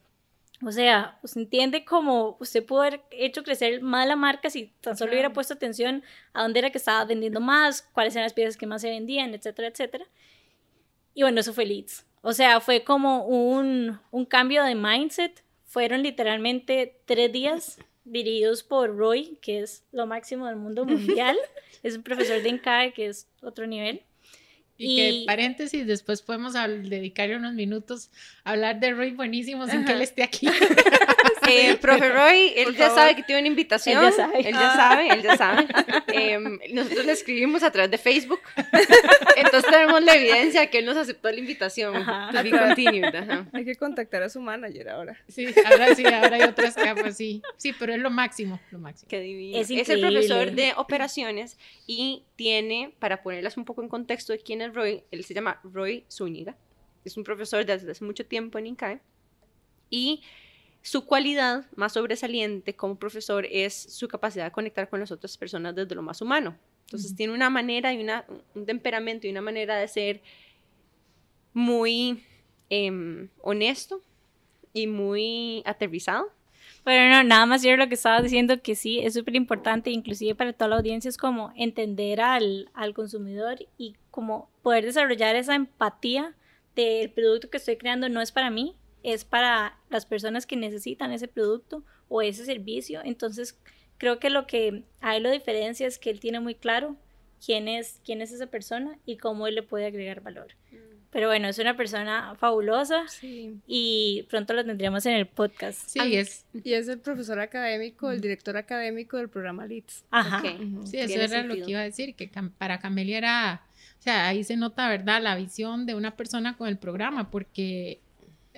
[0.64, 4.96] o sea, usted entiende cómo usted pudo haber hecho crecer más la marca si tan
[4.96, 8.56] solo hubiera puesto atención a dónde era que estaba vendiendo más, cuáles eran las piezas
[8.56, 10.06] que más se vendían, etcétera, etcétera.
[11.14, 12.06] Y bueno, eso fue Leads.
[12.22, 15.44] O sea, fue como un, un cambio de mindset.
[15.66, 21.38] Fueron literalmente tres días dirigidos por Roy, que es lo máximo del mundo mundial.
[21.84, 24.02] es un profesor de INCAE, que es otro nivel.
[24.78, 28.12] Y, que, paréntesis, después podemos dedicarle unos minutos
[28.44, 30.48] a hablar de Roy buenísimo sin que él esté aquí.
[31.48, 34.04] Eh, profe Roy, él ya sabe que tiene una invitación.
[34.04, 34.40] Él ya sabe.
[34.40, 35.68] Él ya sabe, él ya sabe.
[36.08, 38.40] Em, nosotros le escribimos a través de Facebook.
[39.36, 41.96] Entonces tenemos la evidencia de que él nos aceptó la invitación.
[43.54, 45.18] Hay que contactar a su manager ahora.
[45.28, 47.42] Sí, ahora sí, ahora hay otras capas, sí.
[47.58, 49.10] Sí, pero es lo máximo, lo máximo.
[49.10, 49.58] Qué divino.
[49.58, 54.40] Es, es el profesor de operaciones y tiene, para ponerlas un poco en contexto de
[54.40, 56.56] quién es Roy, él se llama Roy Zúñiga.
[57.04, 59.00] Es un profesor desde hace mucho tiempo en INCAE.
[59.90, 60.24] Y
[60.82, 65.76] su cualidad más sobresaliente como profesor es su capacidad de conectar con las otras personas
[65.76, 66.58] desde lo más humano.
[66.86, 70.22] Entonces tiene una manera y una, un temperamento y una manera de ser
[71.54, 72.24] muy
[72.70, 74.02] em, honesto
[74.74, 76.28] y muy aterrizado.
[76.84, 80.36] Pero no, nada más yo lo que estaba diciendo que sí, es súper importante, inclusive
[80.36, 85.56] para toda la audiencia, es como entender al, al consumidor y como poder desarrollar esa
[85.56, 86.36] empatía
[86.76, 91.12] del producto que estoy creando no es para mí, es para las personas que necesitan
[91.12, 93.02] ese producto o ese servicio.
[93.04, 93.58] Entonces,
[93.98, 96.96] creo que lo que a él lo diferencia es que él tiene muy claro
[97.44, 100.48] quién es, quién es esa persona y cómo él le puede agregar valor.
[100.72, 100.96] Mm.
[101.16, 105.88] Pero bueno, es una persona fabulosa y pronto lo tendríamos en el podcast.
[105.88, 106.46] Sí, es.
[106.62, 110.04] Y es el profesor académico, el director académico del programa LITS.
[110.12, 110.42] Ajá.
[110.84, 113.62] Sí, eso era lo que iba a decir, que para Camelia era,
[113.98, 118.02] o sea, ahí se nota, ¿verdad?, la visión de una persona con el programa, porque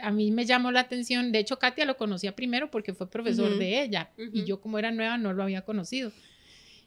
[0.01, 3.57] a mí me llamó la atención, de hecho Katia lo conocía primero porque fue profesor
[3.57, 6.12] de ella y yo como era nueva no lo había conocido.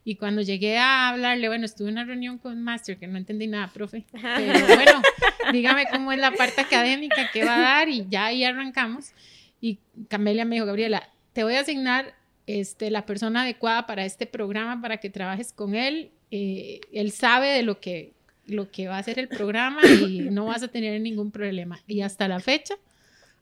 [0.02, 3.46] Y cuando llegué a hablarle, bueno, estuve en una reunión con Master que no entendí
[3.46, 5.02] nada, profe, pero bueno,
[5.52, 9.12] dígame cómo es la parte académica que va a dar y ya ahí arrancamos.
[9.60, 12.14] Y Camelia me dijo, Gabriela, te voy a asignar
[12.46, 16.10] este, la persona adecuada para este programa, para que trabajes con él.
[16.30, 18.14] Eh, él sabe de lo que,
[18.46, 21.80] lo que va a ser el programa y no vas a tener ningún problema.
[21.86, 22.74] Y hasta la fecha,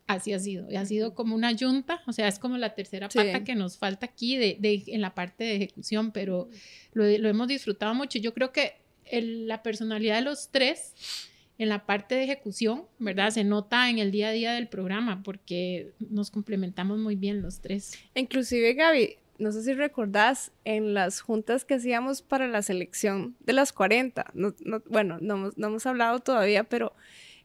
[0.09, 0.67] así ha sido.
[0.77, 4.07] Ha sido como una yunta, o sea, es como la tercera pata que nos falta
[4.07, 6.49] aquí de, en la parte de ejecución, pero
[6.95, 8.19] lo, hemos disfrutado mucho.
[8.19, 8.73] Yo creo que
[9.13, 10.95] la personalidad de los tres
[11.59, 13.31] en la parte de ejecución, ¿verdad?
[13.31, 17.61] Se nota en el día a día del programa porque nos complementamos muy bien los
[17.61, 17.99] tres.
[18.15, 23.53] Inclusive, Gaby, no sé si recordás en las juntas que hacíamos para la selección de
[23.53, 24.33] las 40,
[24.89, 26.93] bueno, no, no hemos hablado todavía, pero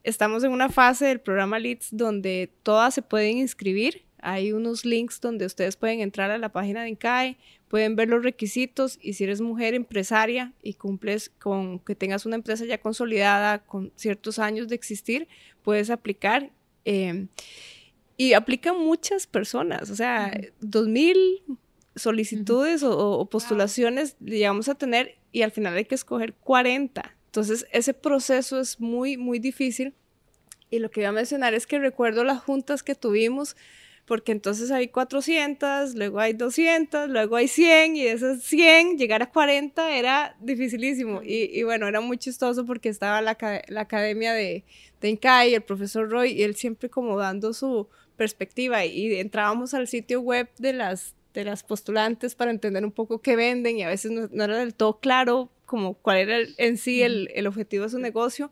[0.03, 5.19] estamos en una fase del programa Leads donde todas se pueden inscribir hay unos links
[5.19, 7.37] donde ustedes pueden entrar a la página de INCAE,
[7.67, 12.35] pueden ver los requisitos y si eres mujer empresaria y cumples con que tengas una
[12.35, 15.27] empresa ya consolidada con ciertos años de existir,
[15.61, 16.51] puedes aplicar.
[16.85, 17.27] Em,
[18.15, 21.43] y aplican muchas personas, o sea, dos mil
[21.95, 27.15] solicitudes o, postulaciones llegamos a tener y al final hay que escoger 40.
[27.33, 29.95] Entonces, ese proceso es muy, muy difícil.
[30.69, 33.55] Y lo que iba a mencionar es que recuerdo las juntas que tuvimos,
[34.05, 39.23] porque entonces hay 400, luego hay 200, luego hay 100, y de esas 100 llegar
[39.23, 41.21] a 40 era dificilísimo.
[41.23, 43.35] Y, bueno, era muy chistoso porque estaba la,
[43.67, 44.63] la academia de,
[45.01, 48.85] de Incai, el profesor Roy, y él siempre como dando su perspectiva.
[48.85, 53.35] Y entrábamos al sitio web de las de las postulantes para entender un poco qué
[53.35, 57.31] venden y a veces no, era del todo claro como cuál era en sí el,
[57.33, 58.51] el, objetivo de su negocio.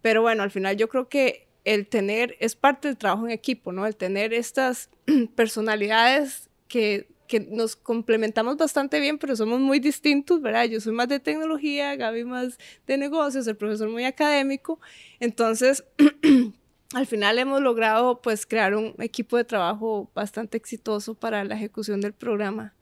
[0.00, 3.72] Pero bueno, al final yo creo que el tener, es parte del trabajo en equipo,
[3.72, 3.84] ¿no?
[3.84, 4.88] El tener estas
[5.34, 10.66] personalidades que, que nos complementamos bastante bien, pero somos muy distintos, ¿verdad?
[10.66, 14.80] Yo soy más de tecnología, Gaby más de negocios, el profesor muy académico.
[15.18, 15.82] Entonces,
[16.94, 22.00] al final hemos logrado pues crear un equipo de trabajo bastante exitoso para la ejecución
[22.00, 22.72] del programa.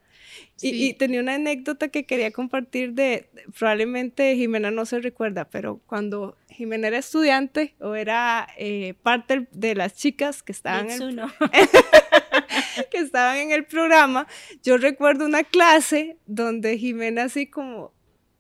[0.62, 6.36] Y, tenía una anécdota que quería compartir de, probablemente Jimena no se recuerda, pero cuando
[6.50, 11.00] Jimena era estudiante o era eh, parte de las chicas que estaban, en,
[12.90, 14.26] que estaban en el programa,
[14.62, 17.92] yo recuerdo una clase donde Jimena así como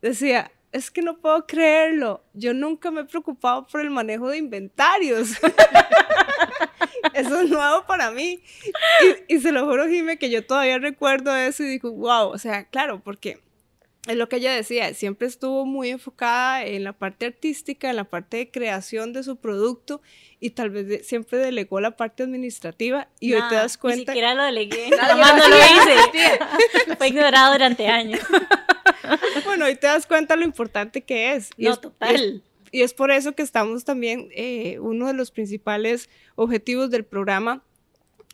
[0.02, 2.22] decía, es que no puedo creerlo.
[2.32, 5.30] Yo nunca me he preocupado por el manejo de inventarios.
[7.14, 8.40] eso es nuevo para mí.
[9.28, 12.64] Y, se lo juro, Jime, que yo todavía recuerdo eso y digo, wow, o sea,
[12.64, 13.40] claro, porque
[14.06, 18.04] es lo que ella decía, siempre estuvo muy enfocada en la parte artística, en la
[18.04, 20.00] parte de creación de su producto
[20.40, 23.98] y tal vez siempre delegó la parte administrativa y hoy te das cuenta...
[23.98, 26.96] Ni siquiera lo delegué, nada más no lo hice.
[26.98, 28.20] Fue ignorado durante años.
[29.44, 31.50] bueno, hoy te das cuenta lo importante que es.
[31.58, 32.42] Y no, total.
[32.72, 37.62] Y es, por eso que estamos también, eh, uno de los principales objetivos del programa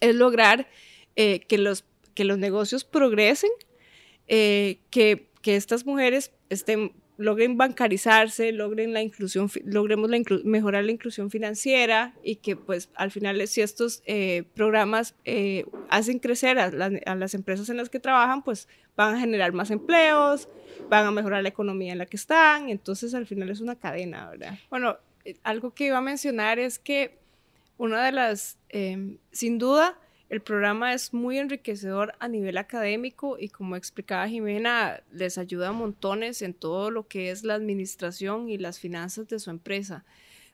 [0.00, 0.68] es lograr
[1.16, 3.50] eh, que, los, que los negocios progresen,
[4.29, 6.32] eh, que, que estas mujeres
[7.18, 10.11] logren bancarizarse, logren la inclusión, logremos
[10.42, 16.18] mejorar la inclusión financiera y que pues al final si estos eh, programas eh, hacen
[16.18, 16.68] crecer a,
[17.14, 20.48] las empresas en las que trabajan, pues van a generar más empleos,
[20.90, 24.28] van a mejorar la economía en la que están, entonces al final es una cadena,
[24.30, 24.59] ¿verdad?
[24.68, 27.20] Bueno, eh, algo que iba a mencionar es que
[27.78, 28.59] una de las,
[29.30, 29.96] sin duda,
[30.28, 35.72] el programa es muy enriquecedor a nivel académico y como explicaba Jimena, les ayuda a
[35.72, 40.04] montones en todo lo que es la administración y las finanzas de su empresa.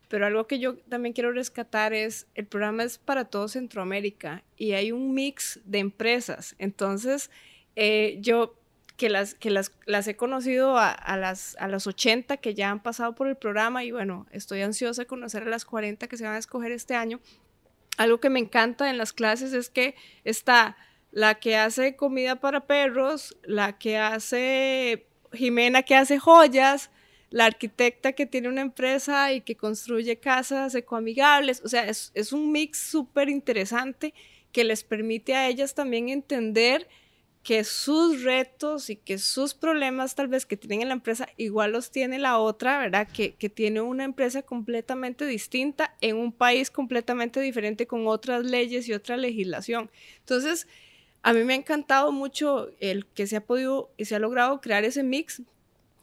[0.09, 4.73] Pero algo que yo también quiero rescatar es, el programa es para todo Centroamérica y
[4.73, 6.55] hay un mix de empresas.
[6.59, 7.31] Entonces,
[7.75, 8.55] eh, yo
[8.99, 12.83] que las, que las, las he conocido a, las, a las 80 que ya han
[12.83, 16.25] pasado por el programa y bueno, estoy ansiosa de conocer a las 40 que se
[16.25, 17.19] van a escoger este año
[17.97, 20.77] algo que me encanta en las clases es que está
[21.11, 26.91] la que hace comida para perros, la que hace Jimena que hace joyas,
[27.31, 31.63] la arquitecta que tiene una empresa y que construye casas ecoamigables.
[31.65, 34.15] O sea, es, es un mix súper interesante
[34.53, 36.89] que les permite a ellas también entender
[37.43, 41.73] que sus retos y que sus problemas tal vez que tienen en la empresa igual
[41.73, 43.09] los tiene la otra, ¿verdad?
[43.13, 48.89] Que, que, tiene una empresa completamente distinta en un país completamente diferente con otras leyes
[48.89, 49.91] y otra legislación.
[50.21, 50.69] Entonces,
[51.23, 54.61] a mí me ha encantado mucho el que se ha podido y se ha logrado
[54.61, 55.43] crear ese mix,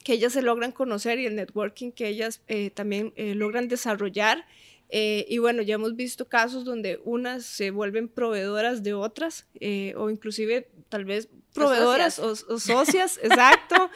[0.04, 4.46] que ellas se logran conocer y el networking que ellas eh, también eh, logran desarrollar
[4.90, 9.94] eh, y bueno, ya hemos visto casos donde unas se vuelven proveedoras de otras, eh,
[9.96, 13.92] o inclusive tal vez proveedoras o socias, exacto,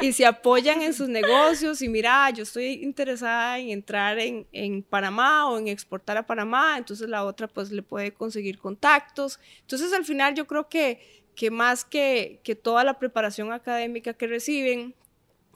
[0.00, 4.82] y se apoyan en sus negocios y mira, yo estoy interesada en entrar en, en,
[4.82, 9.38] Panamá o en exportar a Panamá, entonces la otra pues le puede conseguir contactos.
[9.60, 14.26] Entonces al final yo creo que, que más que, que toda la preparación académica que
[14.26, 14.94] reciben,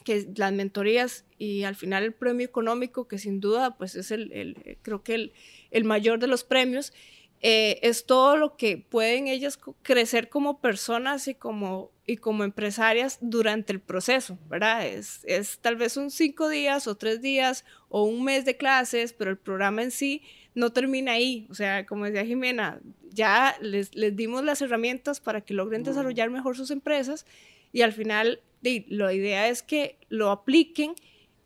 [0.08, 4.32] que las mentorías y al final el premio económico, que sin duda pues es el,
[4.32, 5.32] el creo que el,
[5.70, 6.94] el, mayor de los premios,
[7.42, 13.18] eh, es todo lo que pueden ellas crecer como personas y como, y como empresarias
[13.20, 14.86] durante el proceso, ¿verdad?
[14.86, 19.12] Es, es tal vez un cinco días o tres días o un mes de clases,
[19.12, 20.22] pero el programa en sí
[20.54, 21.46] no termina ahí.
[21.50, 26.30] O sea, como decía Jimena, ya les, les dimos las herramientas para que logren desarrollar
[26.30, 27.26] mejor sus empresas
[27.72, 30.94] y al final la idea es que lo apliquen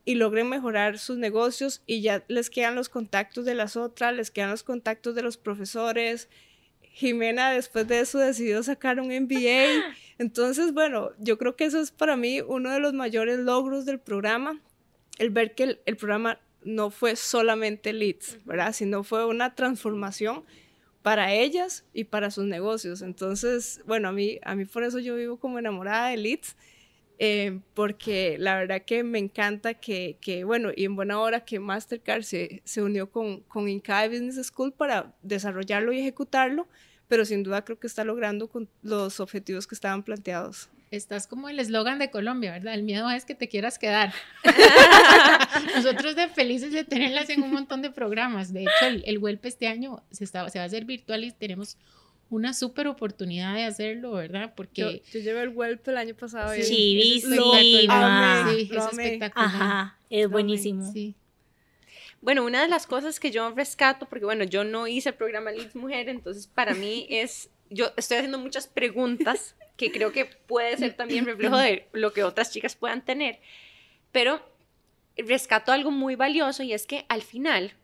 [0.04, 4.30] y logren mejorar sus negocios y ya les quedan los contactos de las otras, les
[4.30, 6.28] quedan los contactos de los profesores,
[6.92, 9.94] Jimena después de eso decidió sacar un MBA.
[10.18, 13.98] Entonces, bueno, yo creo que eso es para mí uno de los mayores logros del
[13.98, 14.60] programa,
[15.18, 18.72] el ver que el, programa no fue solamente leads, ¿verdad?
[18.72, 20.44] Sino fue una transformación
[21.02, 23.02] para ellas y para sus negocios.
[23.02, 26.56] Entonces, bueno, a mí, a mí por eso yo vivo como enamorada de leads
[27.18, 31.60] eh, porque la verdad que me encanta que, que, bueno, y en buena hora que
[31.60, 36.66] Mastercard se, se unió con, con Inca Business School para desarrollarlo y ejecutarlo,
[37.08, 40.68] pero sin duda creo que está logrando con los objetivos que estaban planteados.
[40.90, 42.74] Estás como el eslogan de Colombia, ¿verdad?
[42.74, 44.12] El miedo es que te quieras quedar.
[45.74, 48.52] Nosotros de felices de tenerlas en un montón de programas.
[48.52, 51.78] De hecho, el, el este año se, está, se va a hacer virtual y tenemos
[52.32, 54.54] una súper oportunidad de hacerlo, ¿verdad?
[54.56, 56.54] Porque yo, llevé el Whelp el año pasado.
[56.54, 57.88] Sí, sí, sí, sí,
[58.70, 59.30] es espectacular.
[59.34, 60.90] Ajá, es buenísimo.
[60.92, 61.14] Sí.
[62.22, 65.50] Bueno, una de las cosas que yo rescato, porque bueno, yo no hice el programa
[65.50, 70.76] Leeds Mujer, entonces para mí es, yo estoy haciendo muchas preguntas que creo que puede
[70.78, 73.40] ser también reflejo de lo que otras chicas puedan tener,
[74.10, 74.40] pero
[75.16, 77.74] rescato algo muy valioso y es que al final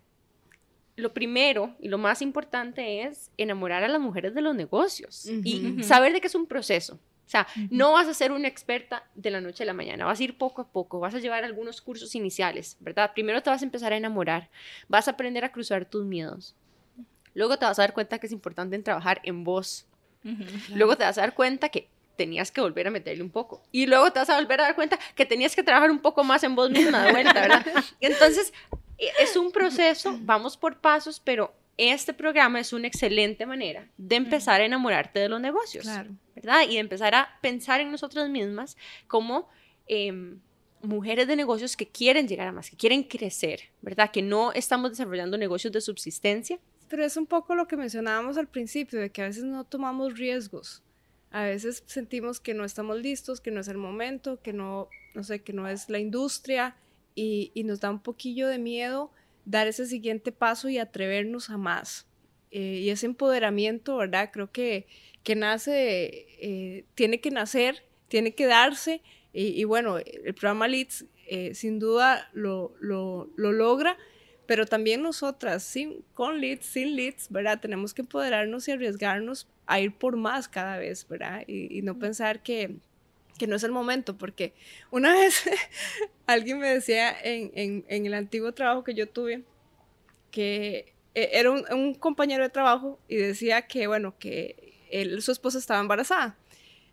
[0.99, 5.83] lo primero y lo más importante es enamorar a las mujeres de los negocios y
[5.85, 6.95] saber de que es un proceso.
[6.95, 10.19] O sea, no vas a ser una experta de la noche a la mañana, vas
[10.19, 13.13] a ir poco a poco, vas a llevar algunos cursos iniciales, ¿verdad?
[13.13, 14.49] Primero te vas a empezar a enamorar,
[14.89, 16.57] vas a aprender a cruzar tus miedos.
[17.35, 19.87] Luego te vas a dar cuenta que es importante en trabajar en vos.
[20.75, 23.63] Luego te vas a dar cuenta que tenías que volver a meterle un poco.
[23.71, 26.25] Y luego te vas a volver a dar cuenta que tenías que trabajar un poco
[26.25, 27.65] más en vos misma de vuelta, ¿verdad?
[28.01, 28.53] Entonces,
[28.99, 34.61] es un proceso, vamos por pasos, pero este programa es una excelente manera de empezar
[34.61, 35.87] a enamorarte de los negocios,
[36.35, 36.63] ¿verdad?
[36.69, 39.49] Y de empezar a pensar en nosotras mismas como
[39.87, 40.41] em,
[40.83, 44.11] mujeres de negocios que quieren llegar a más, que quieren crecer, ¿verdad?
[44.11, 46.59] Que no estamos desarrollando negocios de subsistencia.
[46.89, 50.19] Pero es un poco lo que mencionábamos al principio, de que a veces no tomamos
[50.19, 50.83] riesgos.
[51.31, 55.23] A veces sentimos que no estamos listos, que no es el momento, que no, no
[55.23, 56.75] sé, que no es la industria,
[57.54, 59.11] y, nos da un poquillo de miedo
[59.44, 62.07] dar ese siguiente paso y atrevernos a más.
[62.50, 64.31] Eh, y ese empoderamiento, ¿verdad?
[64.33, 64.87] Creo que,
[65.22, 69.02] que nace, eh, tiene que nacer, tiene que darse.
[69.33, 73.96] Y, bueno, el programa Leads eh, sin duda lo, lo, lo, logra,
[74.46, 77.61] pero también nosotras, sin, con Leads, sin Leads, ¿verdad?
[77.61, 81.44] Tenemos que empoderarnos y arriesgarnos a ir por más cada vez, ¿verdad?
[81.46, 82.78] y no pensar que,
[83.38, 84.53] que no es el momento, porque
[84.90, 85.48] una vez
[86.27, 89.44] alguien me decía en, el antiguo trabajo que yo tuve,
[90.31, 95.59] que e, era un, compañero de trabajo y decía que, bueno, que él, su esposa
[95.59, 96.37] estaba embarazada.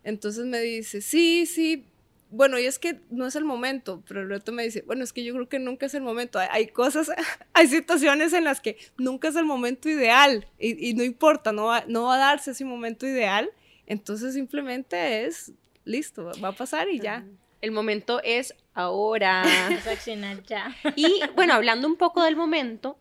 [0.04, 1.84] Entonces me dice, sí, sí,
[2.30, 5.12] bueno, y es que no es el momento, pero el reto me dice, bueno, es
[5.12, 6.38] que yo creo que nunca es el momento.
[6.38, 7.10] Hay, cosas,
[7.52, 11.84] hay situaciones en las que nunca es el momento ideal y, no importa, no va,
[11.86, 13.50] no va a darse ese momento ideal.
[13.86, 15.52] Entonces simplemente es
[15.86, 17.24] listo, va a pasar y ya.
[17.62, 19.42] El momento es ahora.
[19.70, 20.76] Vamos a accionar ya.
[20.94, 22.98] Y bueno, hablando un poco del momento,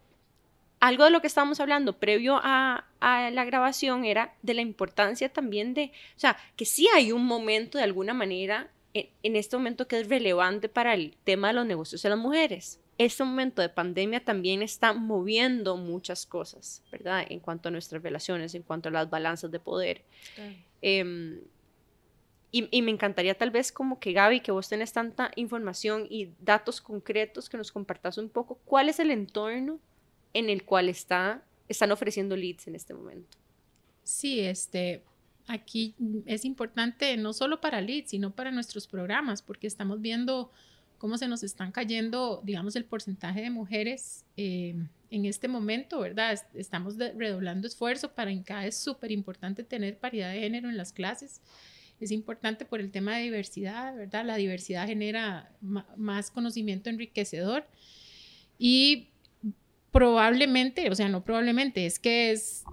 [0.79, 5.73] algo de lo que estábamos hablando previo a, la grabación era de la importancia también
[5.73, 9.87] de, o sea, que sí hay un momento de alguna manera en, en, este momento
[9.87, 12.79] que es relevante para el tema de los negocios de las mujeres.
[12.97, 17.25] Este momento de pandemia también está moviendo muchas cosas, ¿verdad?
[17.29, 20.01] En cuanto a nuestras relaciones, en cuanto a las balanzas de poder.
[20.81, 21.41] Em,
[22.57, 26.79] y, me encantaría tal vez como que Gaby, que vos tenés tanta información y datos
[26.79, 29.77] concretos que nos compartas un poco, ¿cuál es el entorno
[30.33, 33.37] en el cual está, están ofreciendo leads en este momento?
[34.03, 35.03] Sí, este,
[35.47, 40.49] aquí es importante no solo para leads, sino para nuestros programas, porque estamos viendo
[40.97, 44.75] cómo se nos están cayendo, digamos, el porcentaje de mujeres eh,
[45.09, 46.39] en este momento, ¿verdad?
[46.53, 50.93] Estamos redoblando esfuerzo para en cada es súper importante tener paridad de género en las
[50.93, 51.41] clases
[51.99, 54.25] es importante por el tema de diversidad, ¿verdad?
[54.25, 57.65] La diversidad genera más conocimiento enriquecedor
[58.57, 59.09] y
[59.91, 62.63] probablemente, o sea, no probablemente, es que es,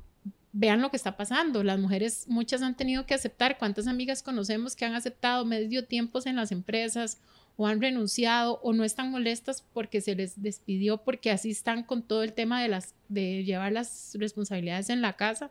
[0.53, 4.75] vean lo que está pasando, las mujeres, muchas han tenido que aceptar, cuántas amigas conocemos
[4.75, 7.21] que han aceptado medio tiempos en las empresas
[7.57, 12.03] o han renunciado o no están molestas porque se les despidió porque así están con
[12.03, 15.51] todo el tema de las de llevar las responsabilidades en la casa.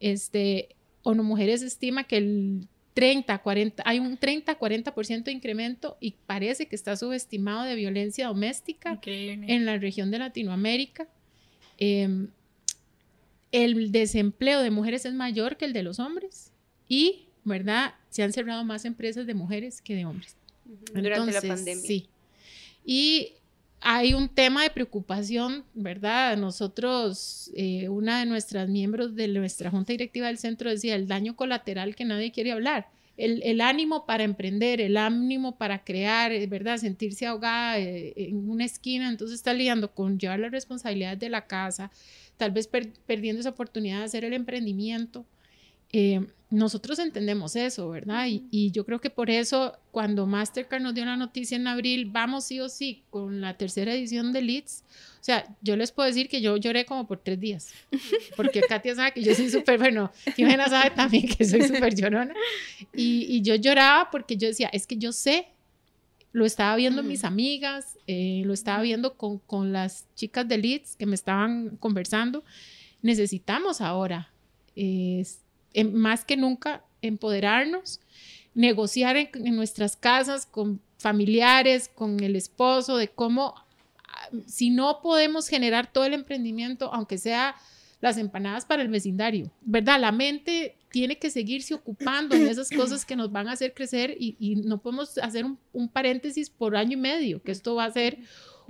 [0.00, 2.68] Este, o no mujeres estima que el
[2.98, 8.26] 30, 40, hay un 30, 40% de incremento y parece que está subestimado de violencia
[8.26, 11.06] doméstica en la región de Latinoamérica.
[11.78, 12.26] Em,
[13.52, 16.50] el desempleo de mujeres es mayor que el de los hombres
[16.88, 17.94] y, ¿verdad?
[18.10, 20.36] Se han cerrado más empresas de mujeres que de hombres.
[20.92, 21.86] Durante la pandemia.
[21.86, 22.08] Sí.
[22.84, 23.34] Y
[23.80, 26.36] hay un tema de preocupación, ¿verdad?
[26.36, 31.36] Nosotros, eh, una de nuestras miembros de nuestra junta directiva del centro decía el daño
[31.36, 32.88] colateral que nadie quiere hablar.
[33.16, 36.76] El, ánimo para emprender, el ánimo para crear, eh, ¿verdad?
[36.78, 41.46] Sentirse ahogada eh, en una esquina, entonces está lidiando con llevar las responsabilidades de la
[41.48, 41.90] casa,
[42.36, 45.26] tal vez perdiendo esa oportunidad de hacer el emprendimiento.
[45.92, 48.26] Eh, nosotros entendemos eso, ¿verdad?
[48.26, 52.44] Y, yo creo que por eso cuando Mastercard nos dio la noticia en abril, vamos
[52.44, 54.82] sí o sí con la tercera edición de Leeds.
[55.20, 57.68] O sea, yo les puedo decir que yo lloré como por tres días,
[58.36, 62.34] porque Katia sabe que yo soy súper, bueno, Jimena sabe también que soy súper llorona.
[62.94, 65.48] Y, yo lloraba porque yo decía, es que yo sé,
[66.32, 70.96] lo estaba viendo mis amigas, eh, lo estaba viendo con, con las chicas de Leeds
[70.96, 72.42] que me estaban conversando.
[73.02, 74.30] Necesitamos ahora.
[74.76, 75.24] Eh,
[75.92, 78.00] más que nunca empoderarnos,
[78.54, 83.54] negociar en, nuestras casas con familiares, con el esposo, de cómo,
[84.08, 87.54] ah, si no podemos generar todo el emprendimiento, aunque sea
[88.00, 90.00] las empanadas para el vecindario, ¿verdad?
[90.00, 94.16] La mente tiene que seguirse ocupando en esas cosas que nos van a hacer crecer
[94.18, 97.92] y, no podemos hacer un, un, paréntesis por año y medio, que esto va a
[97.92, 98.18] ser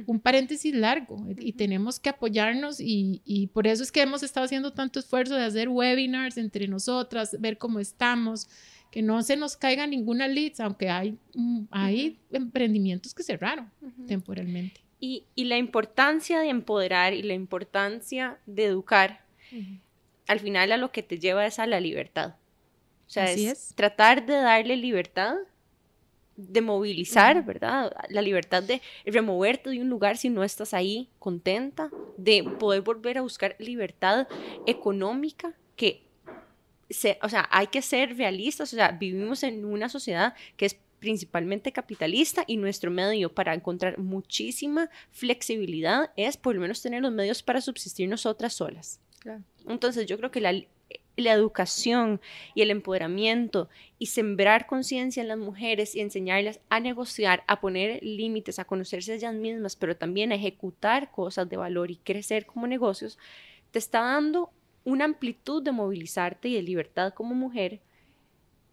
[0.07, 4.73] un paréntesis largo y tenemos que apoyarnos y, por eso es que hemos estado haciendo
[4.73, 8.49] tanto esfuerzo de hacer webinars entre nosotras, ver cómo estamos,
[8.91, 13.71] que no se nos caiga ninguna leads, aunque hay, mm, hay emprendimientos que cerraron
[14.07, 14.81] temporalmente.
[15.01, 19.25] Y, la importancia de empoderar y la importancia de educar,
[20.27, 22.35] al final a lo que te lleva es a la libertad.
[23.07, 25.37] O sea, es, tratar de darle libertad
[26.39, 27.93] de movilizar, ¿verdad?
[28.11, 33.19] La libertad de removerte de un lugar si no estás ahí contenta, de poder volver
[33.19, 34.29] a buscar libertad
[34.65, 36.05] económica, que,
[36.89, 40.77] se, o sea, hay que ser realistas, o sea, vivimos en una sociedad que es
[41.01, 47.13] principalmente capitalista y nuestro medio para encontrar muchísima flexibilidad es por lo menos tener los
[47.13, 49.01] medios para subsistir nosotras solas.
[49.67, 50.55] Entonces yo creo que la
[51.19, 52.21] la educación
[52.55, 58.03] y el empoderamiento y sembrar conciencia en las mujeres y enseñarles a negociar, a poner
[58.03, 62.67] límites, a conocerse ellas mismas, pero también a ejecutar cosas de valor y crecer como
[62.67, 63.19] negocios,
[63.71, 64.51] te está dando
[64.85, 67.81] una amplitud de movilizarte y de libertad como mujer,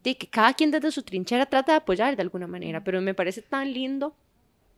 [0.03, 3.15] de que cada quien desde su trinchera trata de apoyar de alguna manera, pero me
[3.15, 4.15] parece tan lindo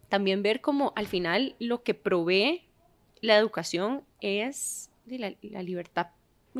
[0.09, 2.63] también ver cómo al final lo que provee
[3.21, 6.07] la educación es la, la libertad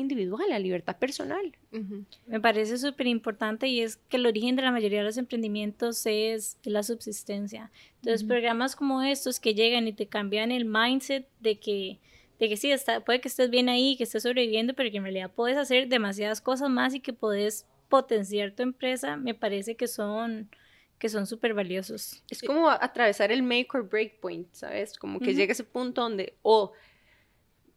[0.00, 1.56] individual, la libertad personal.
[2.26, 6.04] Me parece súper importante y es que el origen de la mayoría de los emprendimientos
[6.06, 7.70] es la subsistencia.
[7.96, 11.98] Entonces, programas como estos que llegan y te cambian el mindset de que,
[12.38, 15.04] de que sí, está, puede que estés bien ahí, que estés sobreviviendo, pero que en
[15.04, 19.86] realidad puedes hacer demasiadas cosas más y que puedes potenciar tu empresa, me parece que
[19.86, 20.48] son
[20.98, 22.22] que son súper valiosos.
[22.28, 24.98] Es como atravesar el make or break point, ¿sabes?
[24.98, 26.72] Como que llega ese punto donde, o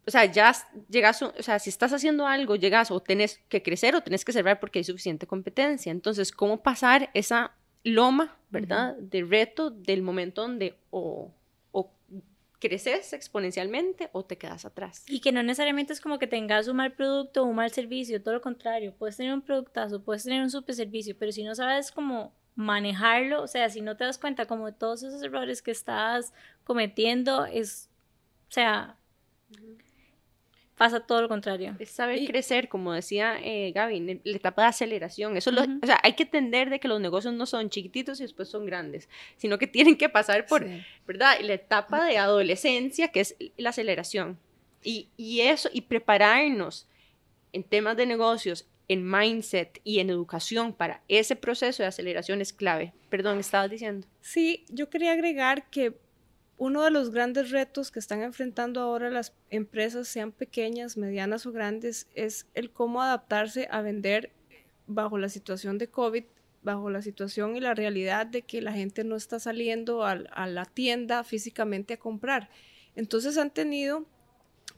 [0.06, 0.54] o sea, ya
[0.90, 4.34] llegas, o sea, si estás haciendo algo, llegas o tenés que crecer o tenés que
[4.34, 5.92] cerrar porque hay suficiente competencia.
[5.92, 11.32] Entonces, ¿cómo pasar esa loma, verdad, de reto del momento donde o,
[11.72, 11.92] o
[12.60, 15.04] creces exponencialmente o te quedas atrás?
[15.08, 18.22] Y que no necesariamente es como que tengas un mal producto o un mal servicio,
[18.24, 21.54] todo lo contrario, puedes tener un productazo, puedes tener un super servicio, pero si no
[21.54, 25.62] sabes cómo manejarlo, o sea, si no te das cuenta como de todos esos errores
[25.62, 26.34] que estás
[26.64, 27.90] cometiendo, es,
[28.50, 28.98] o sea,
[30.82, 31.76] pasa todo lo contrario.
[31.78, 35.38] Es saber crecer, como decía eh, Gaby, la etapa de aceleración.
[35.38, 38.50] Eso o sea, hay que entender de que los negocios no son chiquititos y después
[38.50, 39.08] son grandes,
[39.38, 40.66] sino que tienen que pasar por,
[41.06, 41.36] ¿verdad?
[41.42, 44.40] La etapa de adolescencia, que es la aceleración.
[44.82, 46.88] Y, y eso, y prepararnos
[47.54, 52.54] en temas de negocios, en mindset y en educación para ese proceso de aceleración es
[52.54, 52.92] clave.
[53.12, 54.08] Perdón, estabas diciendo.
[54.22, 55.94] Sí, yo quería agregar que
[56.62, 61.52] uno de los grandes retos que están enfrentando ahora las empresas, sean pequeñas, medianas o
[61.52, 64.32] grandes, es el cómo adaptarse a vender
[64.86, 66.24] bajo la situación de COVID,
[66.62, 70.66] bajo la situación y la realidad de que la gente no está saliendo a, la
[70.66, 72.52] tienda físicamente a comprar.
[72.96, 74.06] Entonces han tenido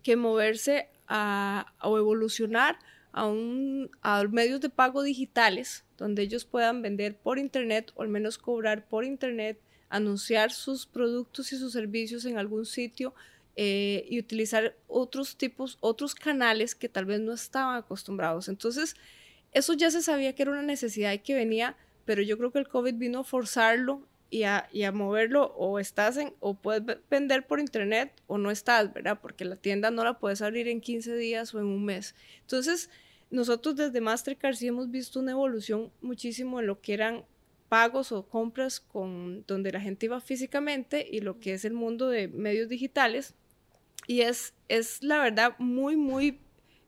[0.03, 2.79] que moverse o evolucionar
[3.11, 8.07] a, un, a medios de pago digitales donde ellos puedan vender por internet o al
[8.07, 9.59] menos cobrar por internet
[9.93, 13.13] anunciar sus productos y sus servicios en algún sitio
[13.55, 18.49] eh, y utilizar otros tipos, otros canales que tal vez no estaban acostumbrados.
[18.49, 18.95] Entonces,
[19.51, 22.57] eso ya se sabía que era una necesidad y que venía, pero yo creo que
[22.57, 27.59] el COVID vino a forzarlo y a, moverlo o estás en, o puedes vender por
[27.59, 29.19] internet o no estás, ¿verdad?
[29.21, 32.15] Porque la tienda no la puedes abrir en 15 días o en un mes.
[32.41, 32.89] Entonces,
[33.29, 37.25] nosotros desde Mastercard sí hemos visto una evolución muchísimo en lo que eran
[37.74, 42.07] pagos o compras con, donde la gente iba físicamente y lo que es el mundo
[42.07, 43.34] de medios digitales.
[44.05, 46.39] Y es, es la verdad muy, muy,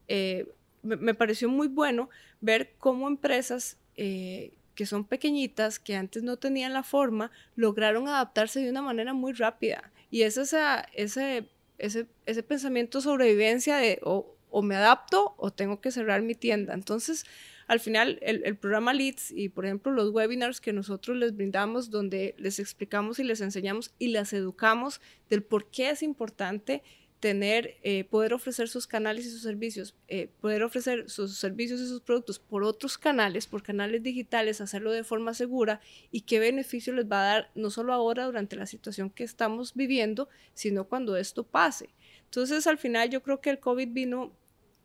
[0.07, 0.47] eh,
[0.83, 6.71] me, pareció muy bueno ver cómo empresas eh, que son pequeñitas, que antes no tenían
[6.71, 9.91] la forma, lograron adaptarse de una manera muy rápida.
[10.11, 15.89] Y es esa, ese, ese, ese pensamiento sobrevivencia de o me adapto o tengo que
[15.89, 16.75] cerrar mi tienda.
[16.75, 17.25] Entonces,
[17.67, 22.35] al final, el, programa Leads y, por ejemplo, los webinars que nosotros les brindamos, donde
[22.37, 26.83] les explicamos y les enseñamos y las educamos del por qué es importante
[27.19, 31.87] tener, eh, poder ofrecer sus canales y sus servicios, eh, poder ofrecer sus servicios y
[31.87, 36.93] sus productos por otros canales, por canales digitales, hacerlo de forma segura y qué beneficio
[36.93, 41.17] les va a dar no solo ahora durante la situación que estamos viviendo, sino cuando
[41.17, 41.89] esto pase.
[42.25, 44.31] Entonces, al final yo creo que el COVID vino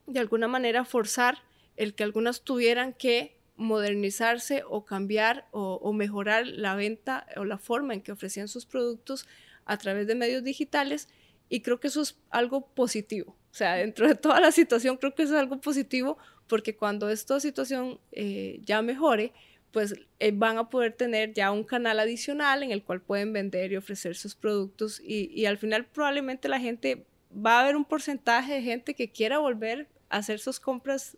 [0.06, 1.42] de alguna manera a forzar
[1.80, 7.94] el que algunas tuvieran que modernizarse o cambiar o, mejorar la venta o la forma
[7.94, 9.26] en que ofrecían sus productos
[9.64, 11.08] a través de medios digitales
[11.48, 13.34] y creo que eso es algo positivo.
[13.50, 16.18] O sea, dentro de toda la situación creo que eso es algo positivo
[16.48, 19.32] porque cuando esta situación eh, ya mejore,
[19.70, 23.72] pues eh, van a poder tener ya un canal adicional en el cual pueden vender
[23.72, 27.86] y ofrecer sus productos y, y, al final probablemente la gente va a haber un
[27.86, 31.16] porcentaje de gente que quiera volver a hacer sus compras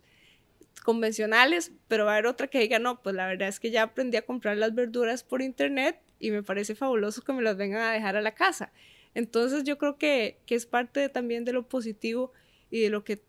[0.85, 3.83] convencionales, pero va a haber otra que diga, no, pues la verdad es que ya
[3.83, 7.83] aprendí a comprar las verduras por internet y me parece fabuloso que me las vengan
[7.83, 8.73] a dejar a la casa.
[9.15, 12.33] Entonces yo creo que, que es parte también de lo positivo
[12.71, 13.23] y de lo que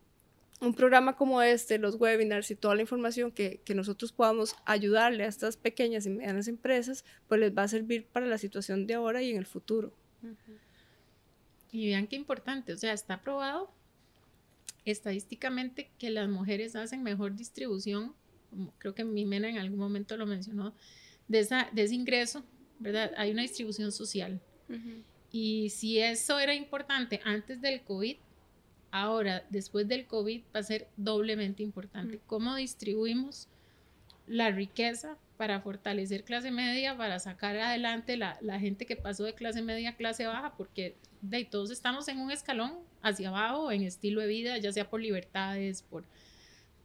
[0.61, 5.25] un programa como este, los webinars y toda la información que, que, nosotros podamos ayudarle
[5.25, 8.93] a estas pequeñas y medianas empresas, pues les va a servir para la situación de
[8.93, 9.91] ahora y en el futuro.
[11.71, 13.69] Y vean qué importante, o sea, está probado
[14.85, 18.13] estadísticamente que las mujeres hacen mejor distribución,
[18.77, 20.73] creo que Mimena en algún momento lo mencionó,
[21.27, 22.43] de, esa, de ese ingreso,
[22.79, 23.11] ¿verdad?
[23.17, 24.41] Hay una distribución social.
[24.69, 25.03] Uh -huh.
[25.31, 28.17] Y si eso era importante antes del COVID,
[28.91, 32.19] ahora, después del COVID, va a ser doblemente importante.
[32.27, 33.49] ¿Cómo distribuimos
[34.27, 39.33] la riqueza para fortalecer clase media, para sacar adelante la, la gente que pasó de
[39.33, 40.55] clase media a clase baja?
[40.55, 44.89] Porque de, todos estamos en un escalón hacia abajo en estilo de vida, ya sea
[44.89, 46.05] por libertades, por,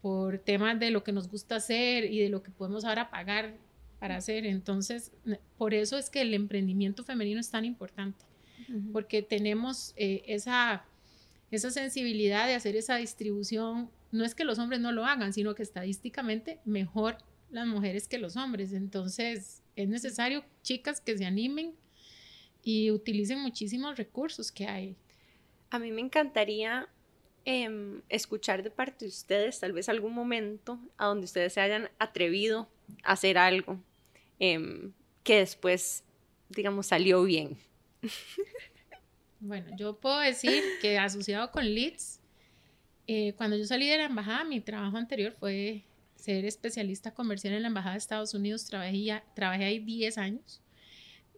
[0.03, 3.55] por temas de lo que nos gusta hacer y de lo que podemos ahora pagar
[3.99, 4.45] para hacer.
[4.45, 5.13] Entonces,
[5.57, 8.29] por eso es que el emprendimiento femenino es tan importante
[8.93, 10.85] porque tenemos eh, esa,
[11.51, 13.91] esa sensibilidad de hacer esa distribución.
[14.11, 17.19] No es que los hombres no lo hagan, sino que estadísticamente mejor
[17.51, 18.73] las mujeres que los hombres.
[18.73, 21.75] Entonces es necesario, chicas, que se animen
[22.63, 24.97] y utilicen muchísimos recursos que hay.
[25.71, 26.89] A mí me encantaría
[27.45, 31.91] eh, escuchar de parte de ustedes, tal vez algún momento a donde ustedes se hayan
[31.99, 32.69] atrevido
[33.03, 33.79] a hacer algo
[34.41, 34.91] eh,
[35.23, 36.05] que después,
[36.49, 37.59] digamos, salió bien.
[39.41, 42.21] Bueno, yo puedo decir que asociado con Leeds,
[43.07, 45.85] eh, cuando yo salí de la embajada, mi trabajo anterior fue
[46.17, 48.65] ser especialista comercial en la embajada de Estados Unidos.
[48.65, 50.61] Trabajé, trabajé ahí 10 años.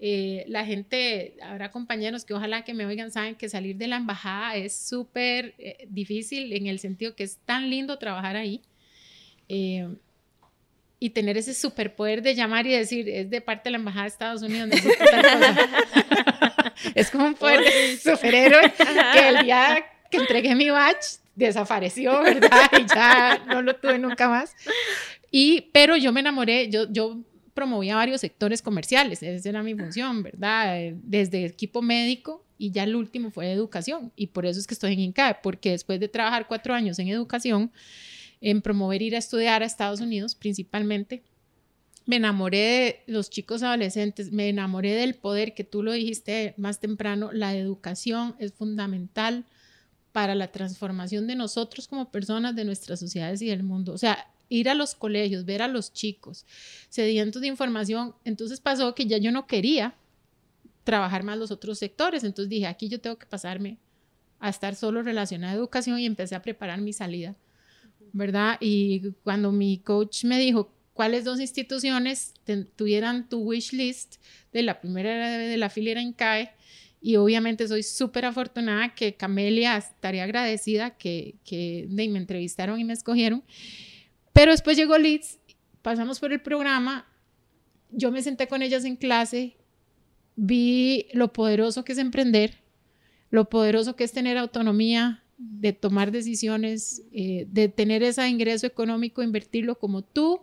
[0.03, 3.97] Eh, la gente, habrá compañeros que ojalá que me oigan, saben que salir de la
[3.97, 8.63] embajada es súper eh, difícil en el sentido que es tan lindo trabajar ahí.
[9.49, 9.89] Eh,
[11.03, 14.09] y tener ese superpoder de llamar y decir, es de parte de la embajada de
[14.09, 14.69] Estados Unidos,
[16.95, 18.73] es como un poder de superhéroe
[19.15, 22.71] que el día que entregué mi badge desapareció, ¿verdad?
[22.79, 24.55] Y ya no lo tuve nunca más.
[25.31, 27.17] Y, pero yo me enamoré, yo, yo
[27.55, 30.93] promovía varios sectores comerciales, esa era mi función, ¿verdad?
[31.03, 34.13] Desde equipo médico y ya el último fue educación.
[34.17, 37.09] Y por eso es que estoy en INCAE, porque después de trabajar cuatro años en
[37.09, 37.73] educación,
[38.41, 41.23] en promover ir a estudiar a Estados Unidos principalmente,
[42.07, 46.81] me enamoré de los chicos adolescentes, me enamoré del poder que tú lo dijiste más
[46.81, 49.45] temprano, la educación es fundamental
[50.13, 53.93] para la transformación de nosotros como personas, de nuestras sociedades y del mundo.
[53.93, 56.45] O sea, ir a los colegios, ver a los chicos
[56.91, 58.15] sedientos de información.
[58.25, 59.95] Entonces pasó que ya yo no quería
[60.85, 62.23] trabajar más los otros sectores.
[62.25, 63.79] Entonces dije, aquí yo tengo que pasarme
[64.39, 67.37] a estar solo relacionada a educación y empecé a preparar mi salida,
[68.13, 68.59] ¿verdad?
[68.61, 72.35] Y cuando mi coach me dijo, cuáles dos instituciones
[72.77, 74.17] tuvieran tu wish list
[74.53, 76.51] de la primera de la filera INCAE
[77.03, 81.37] y obviamente soy súper afortunada que Camelia estaría agradecida que,
[81.89, 83.43] me entrevistaron y me escogieron.
[84.33, 85.39] Pero después llegó Leeds,
[85.83, 87.07] pasamos por el programa,
[87.91, 89.57] yo me senté con ellas en clase,
[90.37, 92.63] vi lo poderoso que es emprender,
[93.31, 99.23] lo poderoso que es tener autonomía de tomar decisiones, eh, de tener ese ingreso económico,
[99.23, 100.41] invertirlo como tú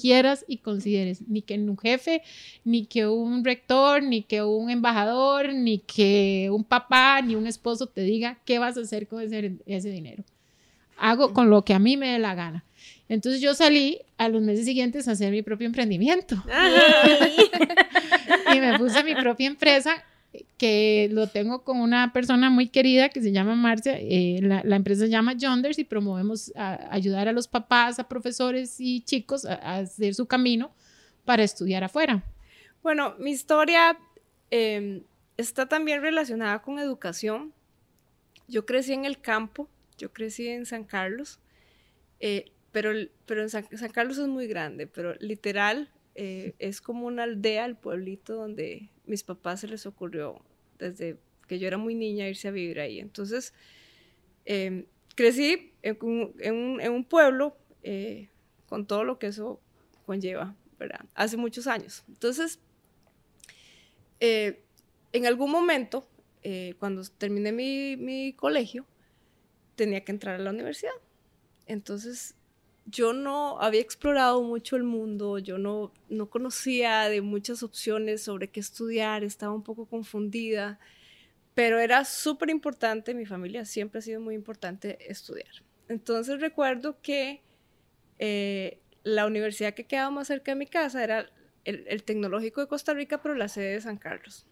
[0.00, 2.22] quieras y consideres, ni que un jefe,
[2.64, 7.86] ni que un rector, ni que un embajador, ni que un papá, ni un esposo
[7.86, 10.24] te diga qué vas a hacer con ese, ese dinero.
[10.96, 12.64] Hago con lo que a mí me dé la gana.
[13.10, 16.36] Entonces yo salí a los meses siguientes a hacer mi propio emprendimiento.
[18.54, 20.04] y me puse mi propia empresa
[20.56, 23.98] que lo tengo con una persona muy querida que se llama Marcia.
[23.98, 28.06] Eh, la, la, empresa se llama Yonders y promovemos a, ayudar a los papás, a
[28.06, 30.70] profesores y chicos a, a, hacer su camino
[31.24, 32.22] para estudiar afuera.
[32.80, 33.98] Bueno, mi historia
[34.52, 35.02] eh,
[35.36, 37.52] está también relacionada con educación.
[38.46, 41.40] Yo crecí en el campo, yo crecí en San Carlos,
[42.20, 42.92] eh, pero,
[43.26, 48.34] pero San, Carlos es muy grande, pero literal eh, es como una aldea, el pueblito
[48.34, 50.40] donde mis papás se les ocurrió
[50.78, 53.00] desde que yo era muy niña irse a vivir ahí.
[53.00, 53.52] Entonces,
[54.46, 58.28] eh, crecí en un, en, un, pueblo eh,
[58.66, 59.60] con todo lo que eso
[60.06, 61.04] conlleva, ¿verdad?
[61.14, 62.04] Hace muchos años.
[62.08, 62.60] Entonces,
[64.20, 64.62] eh,
[65.12, 66.06] en algún momento,
[66.78, 68.86] cuando terminé mi, mi colegio,
[69.76, 70.92] tenía que entrar a la universidad.
[71.66, 72.34] Entonces,
[72.90, 78.48] yo no había explorado mucho el mundo, yo no, no conocía de muchas opciones sobre
[78.48, 80.78] qué estudiar, estaba un poco confundida,
[81.54, 85.50] pero era súper importante, mi familia siempre ha sido muy importante estudiar.
[85.88, 87.42] Entonces recuerdo que
[88.18, 91.30] eh, la universidad que quedaba más cerca de mi casa era
[91.64, 94.46] el, el, Tecnológico de Costa Rica, pero la sede de San Carlos.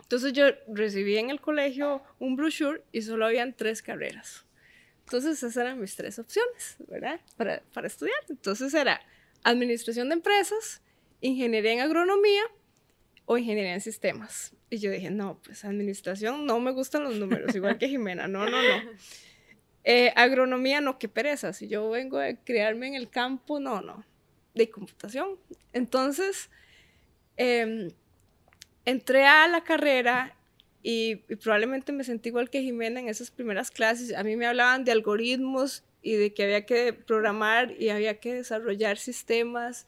[0.00, 4.44] Entonces yo recibí en el colegio un brochure y solo habían tres carreras.
[5.12, 7.20] Entonces esas eran mis tres opciones, ¿verdad?
[7.36, 8.16] Para, para estudiar.
[8.30, 8.98] Entonces era
[9.42, 10.80] administración de empresas,
[11.20, 12.40] ingeniería en agronomía
[13.26, 14.54] o ingeniería en sistemas.
[14.70, 18.46] Y yo dije, no, pues administración, no me gustan los números, igual que Jimena, no,
[18.46, 18.90] no, no.
[19.84, 24.06] Eh, agronomía, no, qué pereza, si yo vengo a criarme en el campo, no, no,
[24.54, 25.36] de computación.
[25.74, 26.48] Entonces,
[27.36, 27.92] eh,
[28.86, 30.38] entré a la carrera
[30.82, 34.14] y, probablemente me sentí igual que Jimena en esas primeras clases.
[34.14, 38.34] A mí me hablaban de algoritmos y de que había que programar y había que
[38.34, 39.86] desarrollar sistemas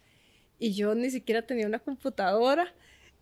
[0.58, 2.72] y yo ni siquiera tenía una computadora.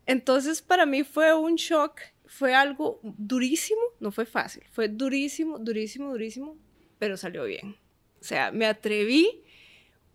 [0.05, 6.11] Entonces para mí fue un shock, fue algo durísimo, no fue fácil, fue durísimo, durísimo,
[6.11, 6.57] durísimo,
[6.99, 7.77] pero salió bien.
[8.21, 9.43] O sea, me atreví,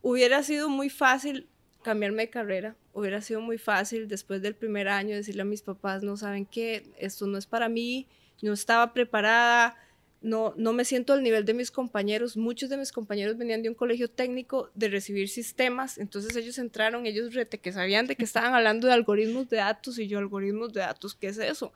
[0.01, 1.47] hubiera sido muy fácil
[1.87, 6.03] cambiarme de carrera, hubiera sido muy fácil después del primer año decirle a mis papás,
[6.03, 8.07] no saben qué, esto no es para mí,
[8.41, 9.77] no estaba preparada,
[10.21, 12.35] no, no me siento al nivel de mis compañeros.
[12.35, 17.05] Muchos de mis compañeros venían de un colegio técnico de recibir sistemas, entonces ellos entraron,
[17.05, 20.73] ellos rete que sabían de que estaban hablando de algoritmos de datos y yo algoritmos
[20.73, 21.71] de datos, ¿qué es eso?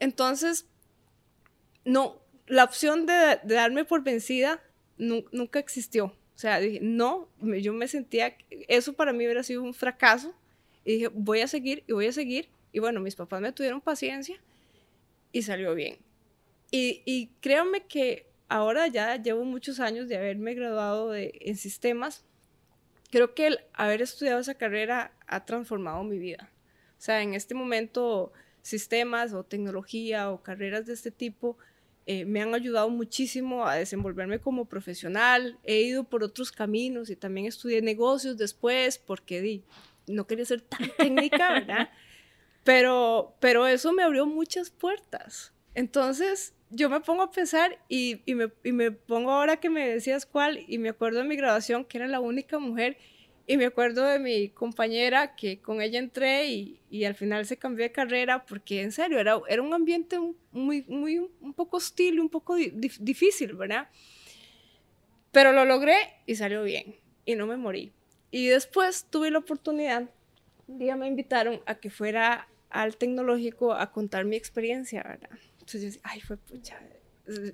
[0.00, 0.66] Entonces,
[1.86, 4.60] no, la opción de, de darme por vencida
[4.98, 6.14] nunca existió.
[6.40, 8.34] O sea, dije, no, yo me sentía,
[8.66, 10.34] eso para mí hubiera sido un fracaso.
[10.86, 12.48] Y dije, voy a seguir y voy a seguir.
[12.72, 14.40] Y bueno, mis papás me tuvieron paciencia
[15.32, 15.98] y salió bien.
[16.70, 22.24] Y, y créanme que ahora ya llevo muchos años de haberme graduado de, en sistemas.
[23.10, 26.50] Creo que el haber estudiado esa carrera ha transformado mi vida.
[26.98, 28.32] O sea, en este momento,
[28.62, 31.58] sistemas o tecnología o carreras de este tipo
[32.06, 35.58] eh, me han ayudado muchísimo a desenvolverme como profesional.
[35.64, 39.64] He ido por otros caminos y también estudié negocios después porque di,
[40.06, 41.90] no quería ser tan técnica, ¿verdad?
[42.64, 45.52] Pero, pero eso me abrió muchas puertas.
[45.74, 49.88] Entonces, yo me pongo a pensar y, y, me, y me pongo ahora que me
[49.88, 52.96] decías cuál y me acuerdo de mi graduación que era la única mujer
[53.46, 57.56] y me acuerdo de mi compañera que con ella entré y, y, al final se
[57.56, 60.18] cambió de carrera porque en serio era, era un ambiente
[60.52, 62.70] muy, muy, un poco hostil, un poco di
[63.00, 63.88] difícil, ¿verdad?
[65.32, 67.92] Pero lo logré y salió bien y no me morí.
[68.30, 70.08] Y después tuve la oportunidad,
[70.68, 75.30] un día me invitaron a que fuera al tecnológico a contar mi experiencia, ¿verdad?
[75.54, 76.78] Entonces yo decía, ay, fue pucha.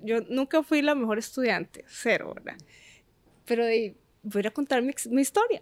[0.03, 2.57] Yo nunca fui la mejor estudiante, cero, ¿verdad?
[3.45, 5.61] Pero de, voy a contar mi, mi historia.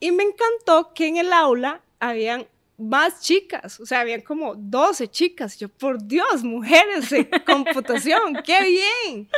[0.00, 2.46] Y me encantó que en el aula habían
[2.76, 5.58] más chicas, o sea, habían como 12 chicas.
[5.58, 9.28] Yo, por Dios, mujeres de computación, qué bien.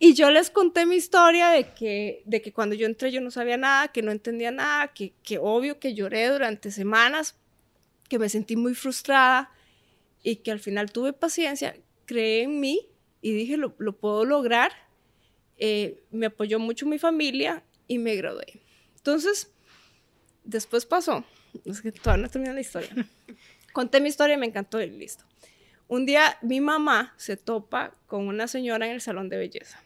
[0.00, 3.30] Y yo les conté mi historia de que, de que cuando yo entré yo no
[3.30, 7.36] sabía nada, que no entendía nada, que, que obvio que lloré durante semanas,
[8.08, 9.52] que me sentí muy frustrada
[10.22, 11.76] y que al final tuve paciencia,
[12.06, 12.88] creé en mí
[13.22, 14.72] y dije, lo, lo puedo lograr.
[15.58, 18.60] Eh, me apoyó mucho mi familia y me gradué.
[18.96, 19.52] Entonces,
[20.48, 21.24] después pasó,
[21.64, 22.90] es que todavía no termina la historia.
[23.72, 25.24] Conté mi historia y me encantó y listo.
[25.86, 29.82] Un día mi mamá se topa con una señora en el salón de belleza.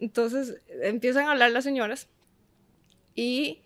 [0.00, 2.08] Entonces empiezan a hablar las señoras
[3.14, 3.62] y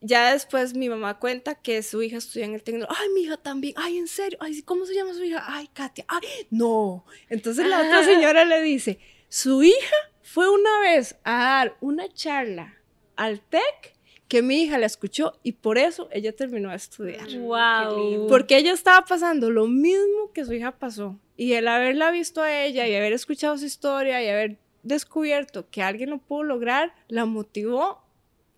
[0.00, 3.00] ya después mi mamá cuenta que su hija estudia en el tecnológico.
[3.00, 3.74] Ay, mi hija también.
[3.76, 4.38] Ay, en serio.
[4.40, 5.44] Ay, ¿cómo se llama su hija?
[5.46, 6.04] Ay, Katia.
[6.08, 7.04] Ay, no.
[7.28, 12.78] Entonces la otra señora le dice, su hija fue una vez a dar una charla
[13.16, 13.94] al TEC
[14.32, 17.28] que mi hija la escuchó y por eso ella terminó de estudiar.
[17.36, 18.28] Wow.
[18.28, 21.20] Porque ella estaba pasando lo mismo que su hija pasó.
[21.36, 25.82] Y el haberla visto a ella y haber escuchado su historia y haber descubierto que
[25.82, 28.02] alguien lo pudo lograr, la motivó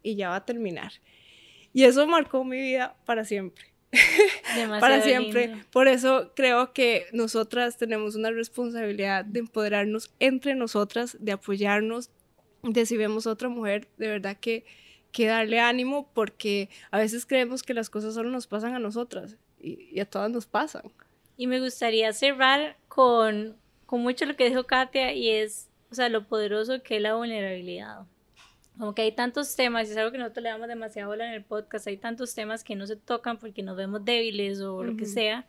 [0.05, 0.93] y ya va a terminar.
[1.73, 3.65] Y eso marcó mi vida para siempre.
[4.79, 5.57] para siempre.
[5.73, 12.11] Por eso creo que nosotras tenemos una responsabilidad de empoderarnos entre nosotras, de apoyarnos,
[12.63, 14.65] de si vemos a otra mujer, de verdad que,
[15.15, 19.37] que darle ánimo, porque a veces creemos que las cosas solo nos pasan a nosotras
[19.61, 20.83] y, y a todas nos pasan.
[21.37, 23.57] Y me gustaría cerrar con,
[23.87, 27.15] con mucho lo que dijo Katia y es, o sea, lo poderoso que es la
[27.15, 28.07] vulnerabilidad.
[28.77, 31.35] Como que hay tantos temas, y es algo que nosotros le damos demasiado bola en
[31.35, 34.97] el podcast, hay tantos temas que no se tocan porque nos vemos débiles o lo
[34.97, 35.47] que sea.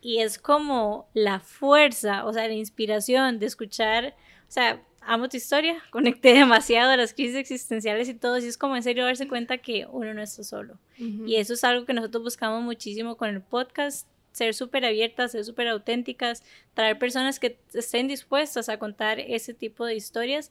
[0.00, 4.14] Y es como la fuerza, o sea, la inspiración de escuchar,
[4.48, 8.58] o sea, amo tu historia, conecté demasiado a las crisis existenciales y todo, y es
[8.58, 10.78] como en serio darse cuenta que uno no está solo.
[10.98, 15.44] Y eso es algo que nosotros buscamos muchísimo con el podcast, ser súper abiertas, ser
[15.44, 16.42] súper auténticas,
[16.74, 20.50] traer personas que estén dispuestas a contar ese tipo de historias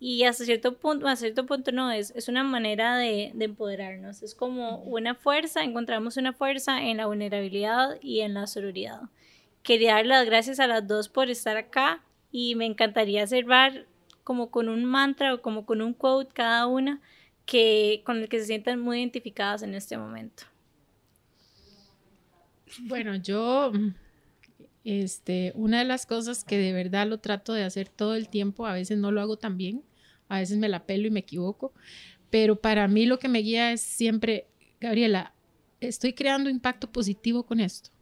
[0.00, 4.22] y hasta cierto punto, a cierto punto no, es, es una manera de, de, empoderarnos,
[4.22, 9.02] es como una fuerza, encontramos una fuerza en la vulnerabilidad y en la sororidad.
[9.62, 12.02] Quería dar las gracias a las dos por estar acá
[12.36, 13.86] y me encantaría cerrar
[14.24, 17.00] como con un mantra o como con un quote cada una
[17.46, 20.42] que, con el que se sientan muy identificadas en este momento.
[22.80, 23.70] Bueno, yo,
[24.82, 28.66] este, una de las cosas que de verdad lo trato de hacer todo el tiempo,
[28.66, 29.84] a veces no lo hago tan bien,
[30.26, 31.72] a veces me la pelo y me equivoco,
[32.30, 34.48] pero para mí lo que me guía es siempre,
[34.80, 35.34] Gabriela,
[35.78, 37.93] estoy creando impacto positivo con esto.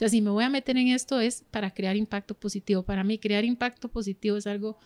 [0.00, 2.82] Sea, si me voy a meter en esto es para crear impacto positivo.
[2.82, 4.78] Para mí, crear impacto positivo es algo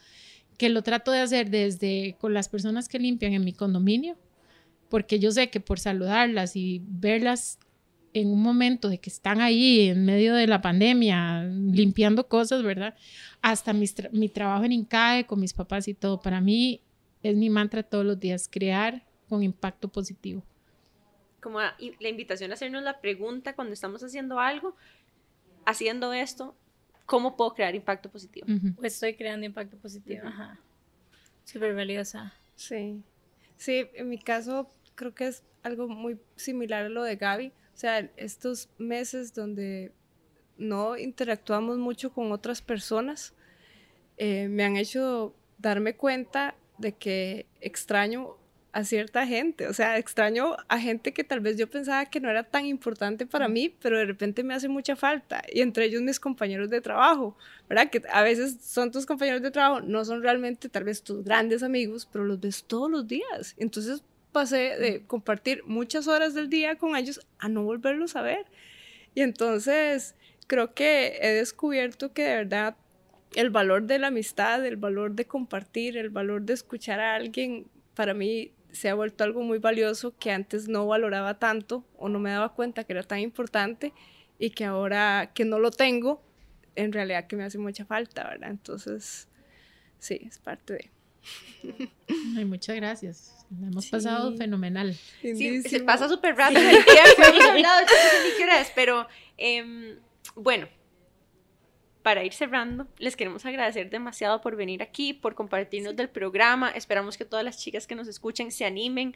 [0.58, 4.16] que lo trato de hacer desde con las personas que limpian en mi condominio,
[4.88, 7.60] porque yo sé que por saludarlas y verlas
[8.12, 12.96] en un momento de que están ahí en medio de la pandemia, limpiando cosas, ¿verdad?
[13.40, 16.20] Hasta mi, mi, trabajo en INCAE con mis papás y todo.
[16.20, 16.80] Para mí
[17.22, 20.42] es mi mantra todos los días, crear con impacto positivo.
[21.40, 24.74] Como la invitación a hacernos la pregunta cuando estamos haciendo algo,
[25.66, 26.56] haciendo esto,
[27.06, 28.46] ¿cómo puedo crear impacto positivo?
[28.48, 28.74] Uh -huh.
[28.76, 30.22] Pues estoy creando impacto positivo.
[30.24, 30.32] Uh -huh.
[30.32, 30.60] Ajá.
[31.44, 32.32] Súper valiosa.
[32.56, 33.02] Sí.
[33.56, 37.76] Sí, en mi caso creo que es algo muy similar a lo de Gaby o
[37.76, 39.90] sea, estos meses donde
[40.56, 43.34] no interactuamos mucho con otras personas,
[44.16, 48.36] eh, me han hecho darme cuenta de que extraño
[48.74, 52.28] a cierta gente, o sea, extraño a gente que tal vez yo pensaba que no
[52.28, 56.02] era tan importante para mí, pero de repente me hace mucha falta, y entre ellos
[56.02, 57.36] mis compañeros de trabajo,
[57.68, 57.88] ¿verdad?
[57.88, 61.62] Que a veces son tus compañeros de trabajo, no son realmente tal vez tus grandes
[61.62, 64.02] amigos, pero los ves todos los días, entonces
[64.32, 68.44] pasé de compartir muchas horas del día con ellos a no volverlos a ver.
[69.14, 70.16] Y entonces
[70.48, 72.76] creo que he descubierto que de verdad
[73.36, 77.66] el valor de la amistad, el valor de compartir, el valor de escuchar a alguien,
[77.94, 82.18] para mí se ha vuelto algo muy valioso que antes no valoraba tanto o no
[82.18, 83.92] me daba cuenta que era tan importante
[84.38, 86.22] y que ahora que no lo tengo,
[86.74, 88.50] en realidad que me hace mucha falta, ¿verdad?
[88.50, 89.28] Entonces,
[89.98, 90.90] sí, es parte de...
[92.36, 93.46] Ay, muchas gracias.
[93.60, 93.90] La hemos sí.
[93.92, 94.94] pasado fenomenal.
[95.22, 97.22] Sí, se pasa súper rápido el tiempo.
[97.28, 97.86] Hemos hablado de
[98.24, 99.06] ni qué hora es, pero
[99.38, 99.96] eh,
[100.34, 100.68] bueno,
[102.04, 105.96] para ir cerrando, les queremos agradecer demasiado por venir aquí, por compartirnos sí.
[105.96, 106.68] del programa.
[106.68, 109.14] Esperamos que todas las chicas que nos escuchen se animen,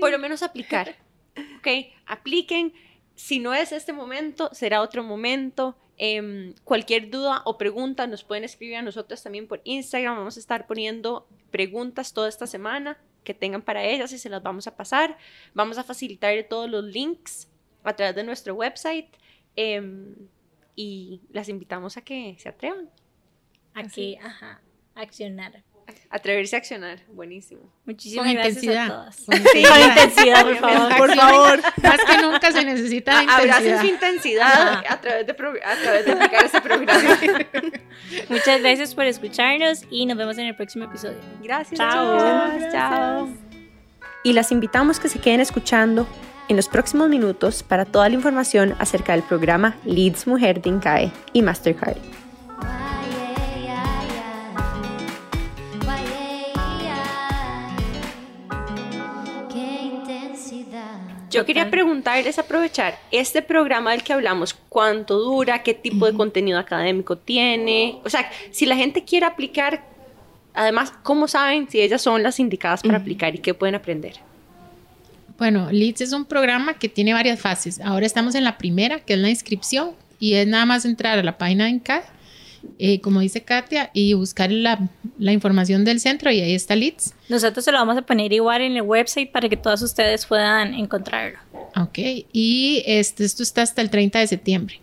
[0.00, 0.96] por lo menos aplicar.
[1.58, 1.68] ¿Ok?
[2.06, 2.74] Apliquen.
[3.14, 5.78] Si no es este momento, será otro momento.
[5.96, 10.16] Eh, cualquier duda o pregunta nos pueden escribir a nosotros también por Instagram.
[10.16, 14.42] Vamos a estar poniendo preguntas toda esta semana que tengan para ellas y se las
[14.42, 15.18] vamos a pasar.
[15.54, 17.48] Vamos a facilitar todos los links
[17.84, 19.06] a través de nuestro website
[19.54, 19.80] eh,
[20.76, 22.90] y las invitamos a que se atrevan.
[23.74, 24.60] A que, ajá,
[24.94, 25.62] accionar.
[26.08, 27.70] Atreverse a accionar, buenísimo.
[27.84, 28.86] Muchísimas con gracias intensidad.
[28.86, 29.16] a todas.
[29.26, 30.96] Con Sí, con intensidad, por favor.
[30.96, 31.60] Por favor.
[31.82, 33.44] Más que nunca se necesita A- Abracen
[33.74, 33.80] intensidad.
[33.80, 37.18] su intensidad a través, de a través de aplicar este programa.
[38.30, 41.18] Muchas gracias por escucharnos y nos vemos en el próximo episodio.
[41.42, 41.78] Gracias.
[41.78, 42.58] Chao.
[42.72, 43.28] Chao.
[44.22, 46.06] Y las invitamos que se queden escuchando
[46.48, 51.12] en los próximos minutos para toda la información acerca del programa Leads Mujer de INCAE
[51.32, 51.96] y Mastercard.
[61.34, 65.64] Yo quería preguntarles, aprovechar, este programa del que hablamos, ¿cuánto dura?
[65.64, 67.98] ¿Qué tipo de contenido académico tiene?
[68.04, 69.84] O sea, si la gente quiere aplicar,
[70.54, 74.20] además, ¿cómo saben si ellas son las indicadas para aplicar y qué pueden aprender?
[75.38, 77.80] Bueno, Leads es un programa que tiene varias fases.
[77.80, 81.22] Ahora estamos en la primera, que es la inscripción, y es nada más entrar a
[81.22, 82.02] la página de INCAD,
[82.78, 87.14] eh, como dice Katia, y buscar la, la, información del centro, y ahí está Leads.
[87.28, 90.72] Nosotros se lo vamos a poner igual en el website para que todos ustedes puedan
[90.74, 91.38] encontrarlo.
[91.76, 91.98] Ok,
[92.32, 94.80] y este, esto está hasta el 30 de septiembre.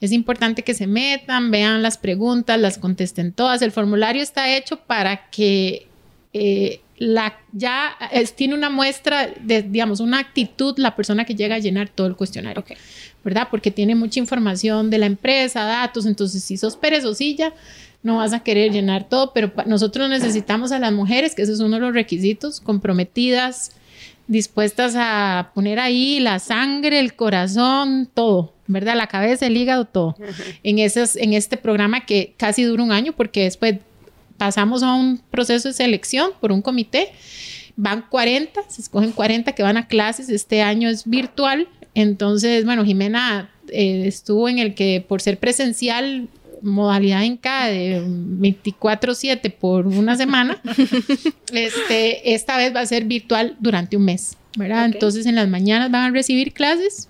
[0.00, 3.62] Es importante que se metan, vean las preguntas, las contesten todas.
[3.62, 5.88] El formulario está hecho para que
[6.32, 7.96] eh, la, ya
[8.34, 12.16] tiene una muestra de, digamos, una actitud la persona que llega a llenar todo el
[12.16, 12.64] cuestionario,
[13.24, 13.48] ¿verdad?
[13.50, 17.52] Porque tiene mucha información de la empresa, datos, entonces si sos perezosilla,
[18.02, 21.60] no vas a querer llenar todo, pero nosotros necesitamos a las mujeres, que ese es
[21.60, 23.72] uno de los requisitos, comprometidas,
[24.26, 28.96] dispuestas a poner ahí la sangre, el corazón, todo, ¿verdad?
[28.96, 30.16] La cabeza, el hígado, todo.
[30.62, 33.76] En, esas, en este programa que casi dura un año, porque después
[34.38, 37.12] pasamos a un proceso de selección por un comité.
[37.76, 40.30] Van 40, se escogen 40 que van a clases.
[40.30, 41.68] Este año es virtual.
[41.94, 46.28] Entonces, bueno, Jimena eh, estuvo en el que por ser presencial
[46.62, 50.60] modalidad en cada de 24/7 por una semana,
[51.52, 54.86] este, esta vez va a ser virtual durante un mes, ¿verdad?
[54.86, 57.08] Entonces en las mañanas van a recibir clases,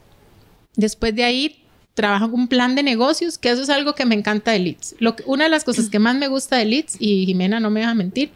[0.77, 1.63] después de ahí
[1.99, 4.95] trabajan un plan de negocios, que eso es algo que me encanta de Leeds.
[5.01, 7.81] Lo una de las cosas que más me gusta de Leeds, y Jimena no me
[7.81, 8.31] deja mentir,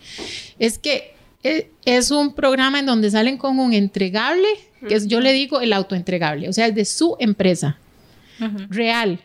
[0.58, 4.48] es que eh, es un programa en donde salen con un entregable,
[4.88, 7.78] que es, yo le digo el autoentregable, o sea, es de su empresa,
[8.68, 9.20] real,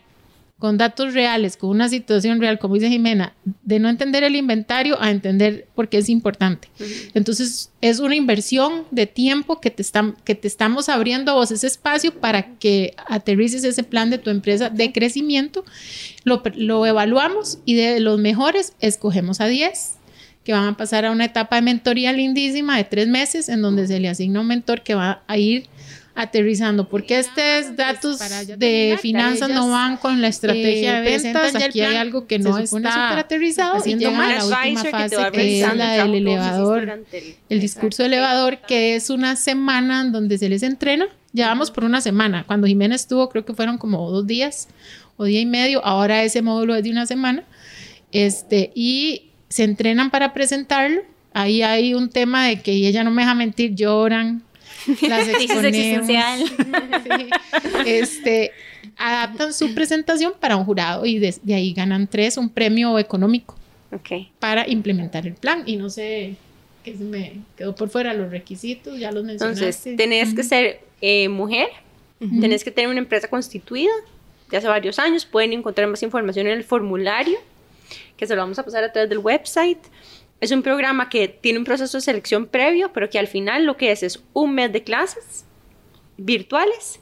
[0.58, 3.32] con datos reales, con una situación real, como dice Jimena,
[3.62, 6.68] de no entender el inventario a entender por qué es importante.
[7.14, 11.52] Entonces, es una inversión de tiempo que te, están, que te estamos abriendo a vos
[11.52, 15.64] ese espacio para que aterrices ese plan de tu empresa de crecimiento.
[16.24, 19.94] Lo, lo evaluamos y de los mejores escogemos a 10
[20.42, 23.86] que van a pasar a una etapa de mentoría lindísima de tres meses en donde
[23.86, 25.66] se le asigna un mentor que va a ir
[26.18, 28.18] aterrizando, porque estos datos
[28.56, 33.16] de finanzas no van con la estrategia de ventas, aquí hay algo que no está
[33.16, 37.04] aterrizado y llega a la última fase que es la del elevador,
[37.48, 41.84] el, discurso elevador, que es una semana en donde se les entrena, ya vamos por
[41.84, 44.66] una semana, cuando Jimena estuvo creo que fueron como dos días
[45.16, 47.44] o día y medio, ahora ese módulo es de una semana,
[48.10, 51.02] este, y se entrenan para presentarlo,
[51.32, 54.42] ahí hay un tema de que ella no me deja mentir, lloran,
[55.08, 56.08] las exponemos.
[57.86, 58.52] Este,
[58.96, 63.56] adaptan su presentación para un jurado y de, ahí ganan tres, un premio económico
[64.38, 65.62] para implementar el plan.
[65.66, 66.36] Y no sé
[66.84, 69.64] qué se me quedó por fuera, los requisitos, ya los mencionaste.
[69.64, 71.68] Entonces, tenés que ser eh, mujer,
[72.18, 73.92] tenés que tener una empresa constituida
[74.50, 77.38] de hace varios años, pueden encontrar más información en el formulario,
[78.16, 79.78] que se lo vamos a pasar a través del website.
[80.40, 83.76] Es un programa que tiene un proceso de selección previo, pero que al final lo
[83.76, 85.44] que es es un mes de clases
[86.16, 87.00] virtuales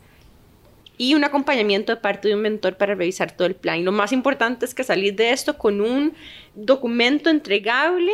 [0.98, 3.78] y un acompañamiento de parte de un mentor para revisar todo el plan.
[3.78, 6.14] Y lo más importante es que salir de esto con un
[6.54, 8.12] documento entregable,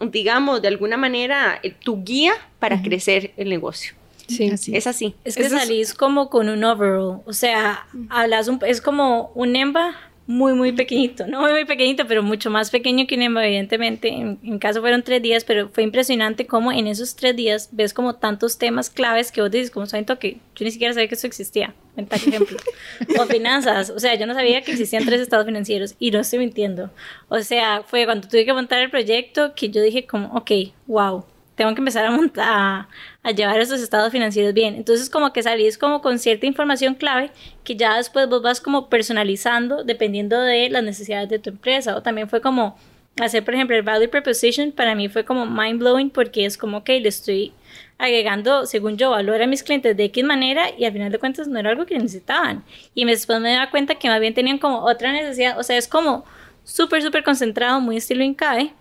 [0.00, 3.94] digamos, de alguna manera, eh, tu guía para crecer el negocio.
[4.26, 5.14] Sí, es así.
[5.24, 9.96] Es que salís como con un overall, o sea, hablas un, es como un EMBA
[10.28, 14.08] muy, muy pequeñito, no muy, muy pequeñito, pero mucho más pequeño que un evidentemente.
[14.08, 17.94] En, en, caso fueron tres días, pero fue impresionante cómo en esos tres días ves
[17.94, 21.14] como tantos temas claves que vos dices, como siento que yo ni siquiera sabía que
[21.14, 22.58] eso existía, por ejemplo.
[23.18, 26.40] o finanzas, o sea, yo no sabía que existían tres estados financieros y no estoy
[26.40, 26.90] mintiendo.
[27.30, 30.50] O sea, fue cuando tuve que montar el proyecto que yo dije como, ok,
[30.86, 31.24] wow,
[31.58, 32.86] tengo que empezar a montar,
[33.22, 34.76] a, llevar esos estados financieros bien.
[34.76, 37.32] Entonces como que salís como con cierta información clave
[37.64, 41.96] que ya después vos vas como personalizando dependiendo de las necesidades de tu empresa.
[41.96, 42.78] O también fue como
[43.20, 46.84] hacer, por ejemplo, el value proposition para mí fue como mind blowing porque es como
[46.84, 47.52] que le estoy
[47.98, 51.48] agregando, según yo, valor a mis clientes de X manera y al final de cuentas
[51.48, 52.62] no era algo que necesitaban.
[52.94, 55.88] Y después me daba cuenta que más bien tenían como otra necesidad, o sea, es
[55.88, 56.24] como
[56.62, 58.72] súper, súper concentrado, muy estilo INCAE,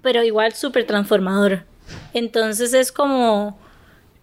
[0.00, 1.64] pero igual súper transformador.
[2.12, 3.58] Entonces es como,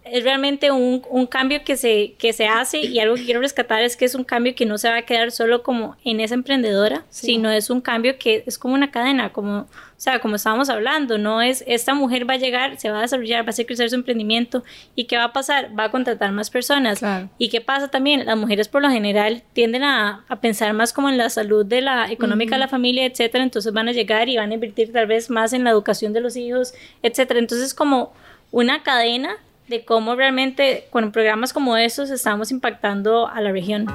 [0.04, 3.82] es realmente un, un, cambio que se, que se hace y algo que quiero rescatar
[3.82, 6.34] es que es un cambio que no se va a quedar solo como en esa
[6.34, 10.68] emprendedora, sino es un cambio que es como una cadena, como, o sea, como estábamos
[10.70, 13.66] hablando, no es esta mujer va a llegar, se va a desarrollar, va a hacer
[13.66, 14.64] crecer su emprendimiento
[14.96, 15.70] y ¿qué va a pasar?
[15.78, 17.00] Va a contratar más personas.
[17.38, 18.26] ¿Y qué pasa también?
[18.26, 21.80] Las mujeres por lo general tienden a, a pensar más como en la salud de
[21.80, 25.06] la económica de la familia, etcétera, entonces van a llegar y van a invertir tal
[25.06, 27.38] vez más en la educación de los hijos, etcétera.
[27.38, 28.12] Entonces como
[28.50, 29.36] una cadena
[29.72, 33.86] de cómo realmente con programas como estos estamos impactando a la región.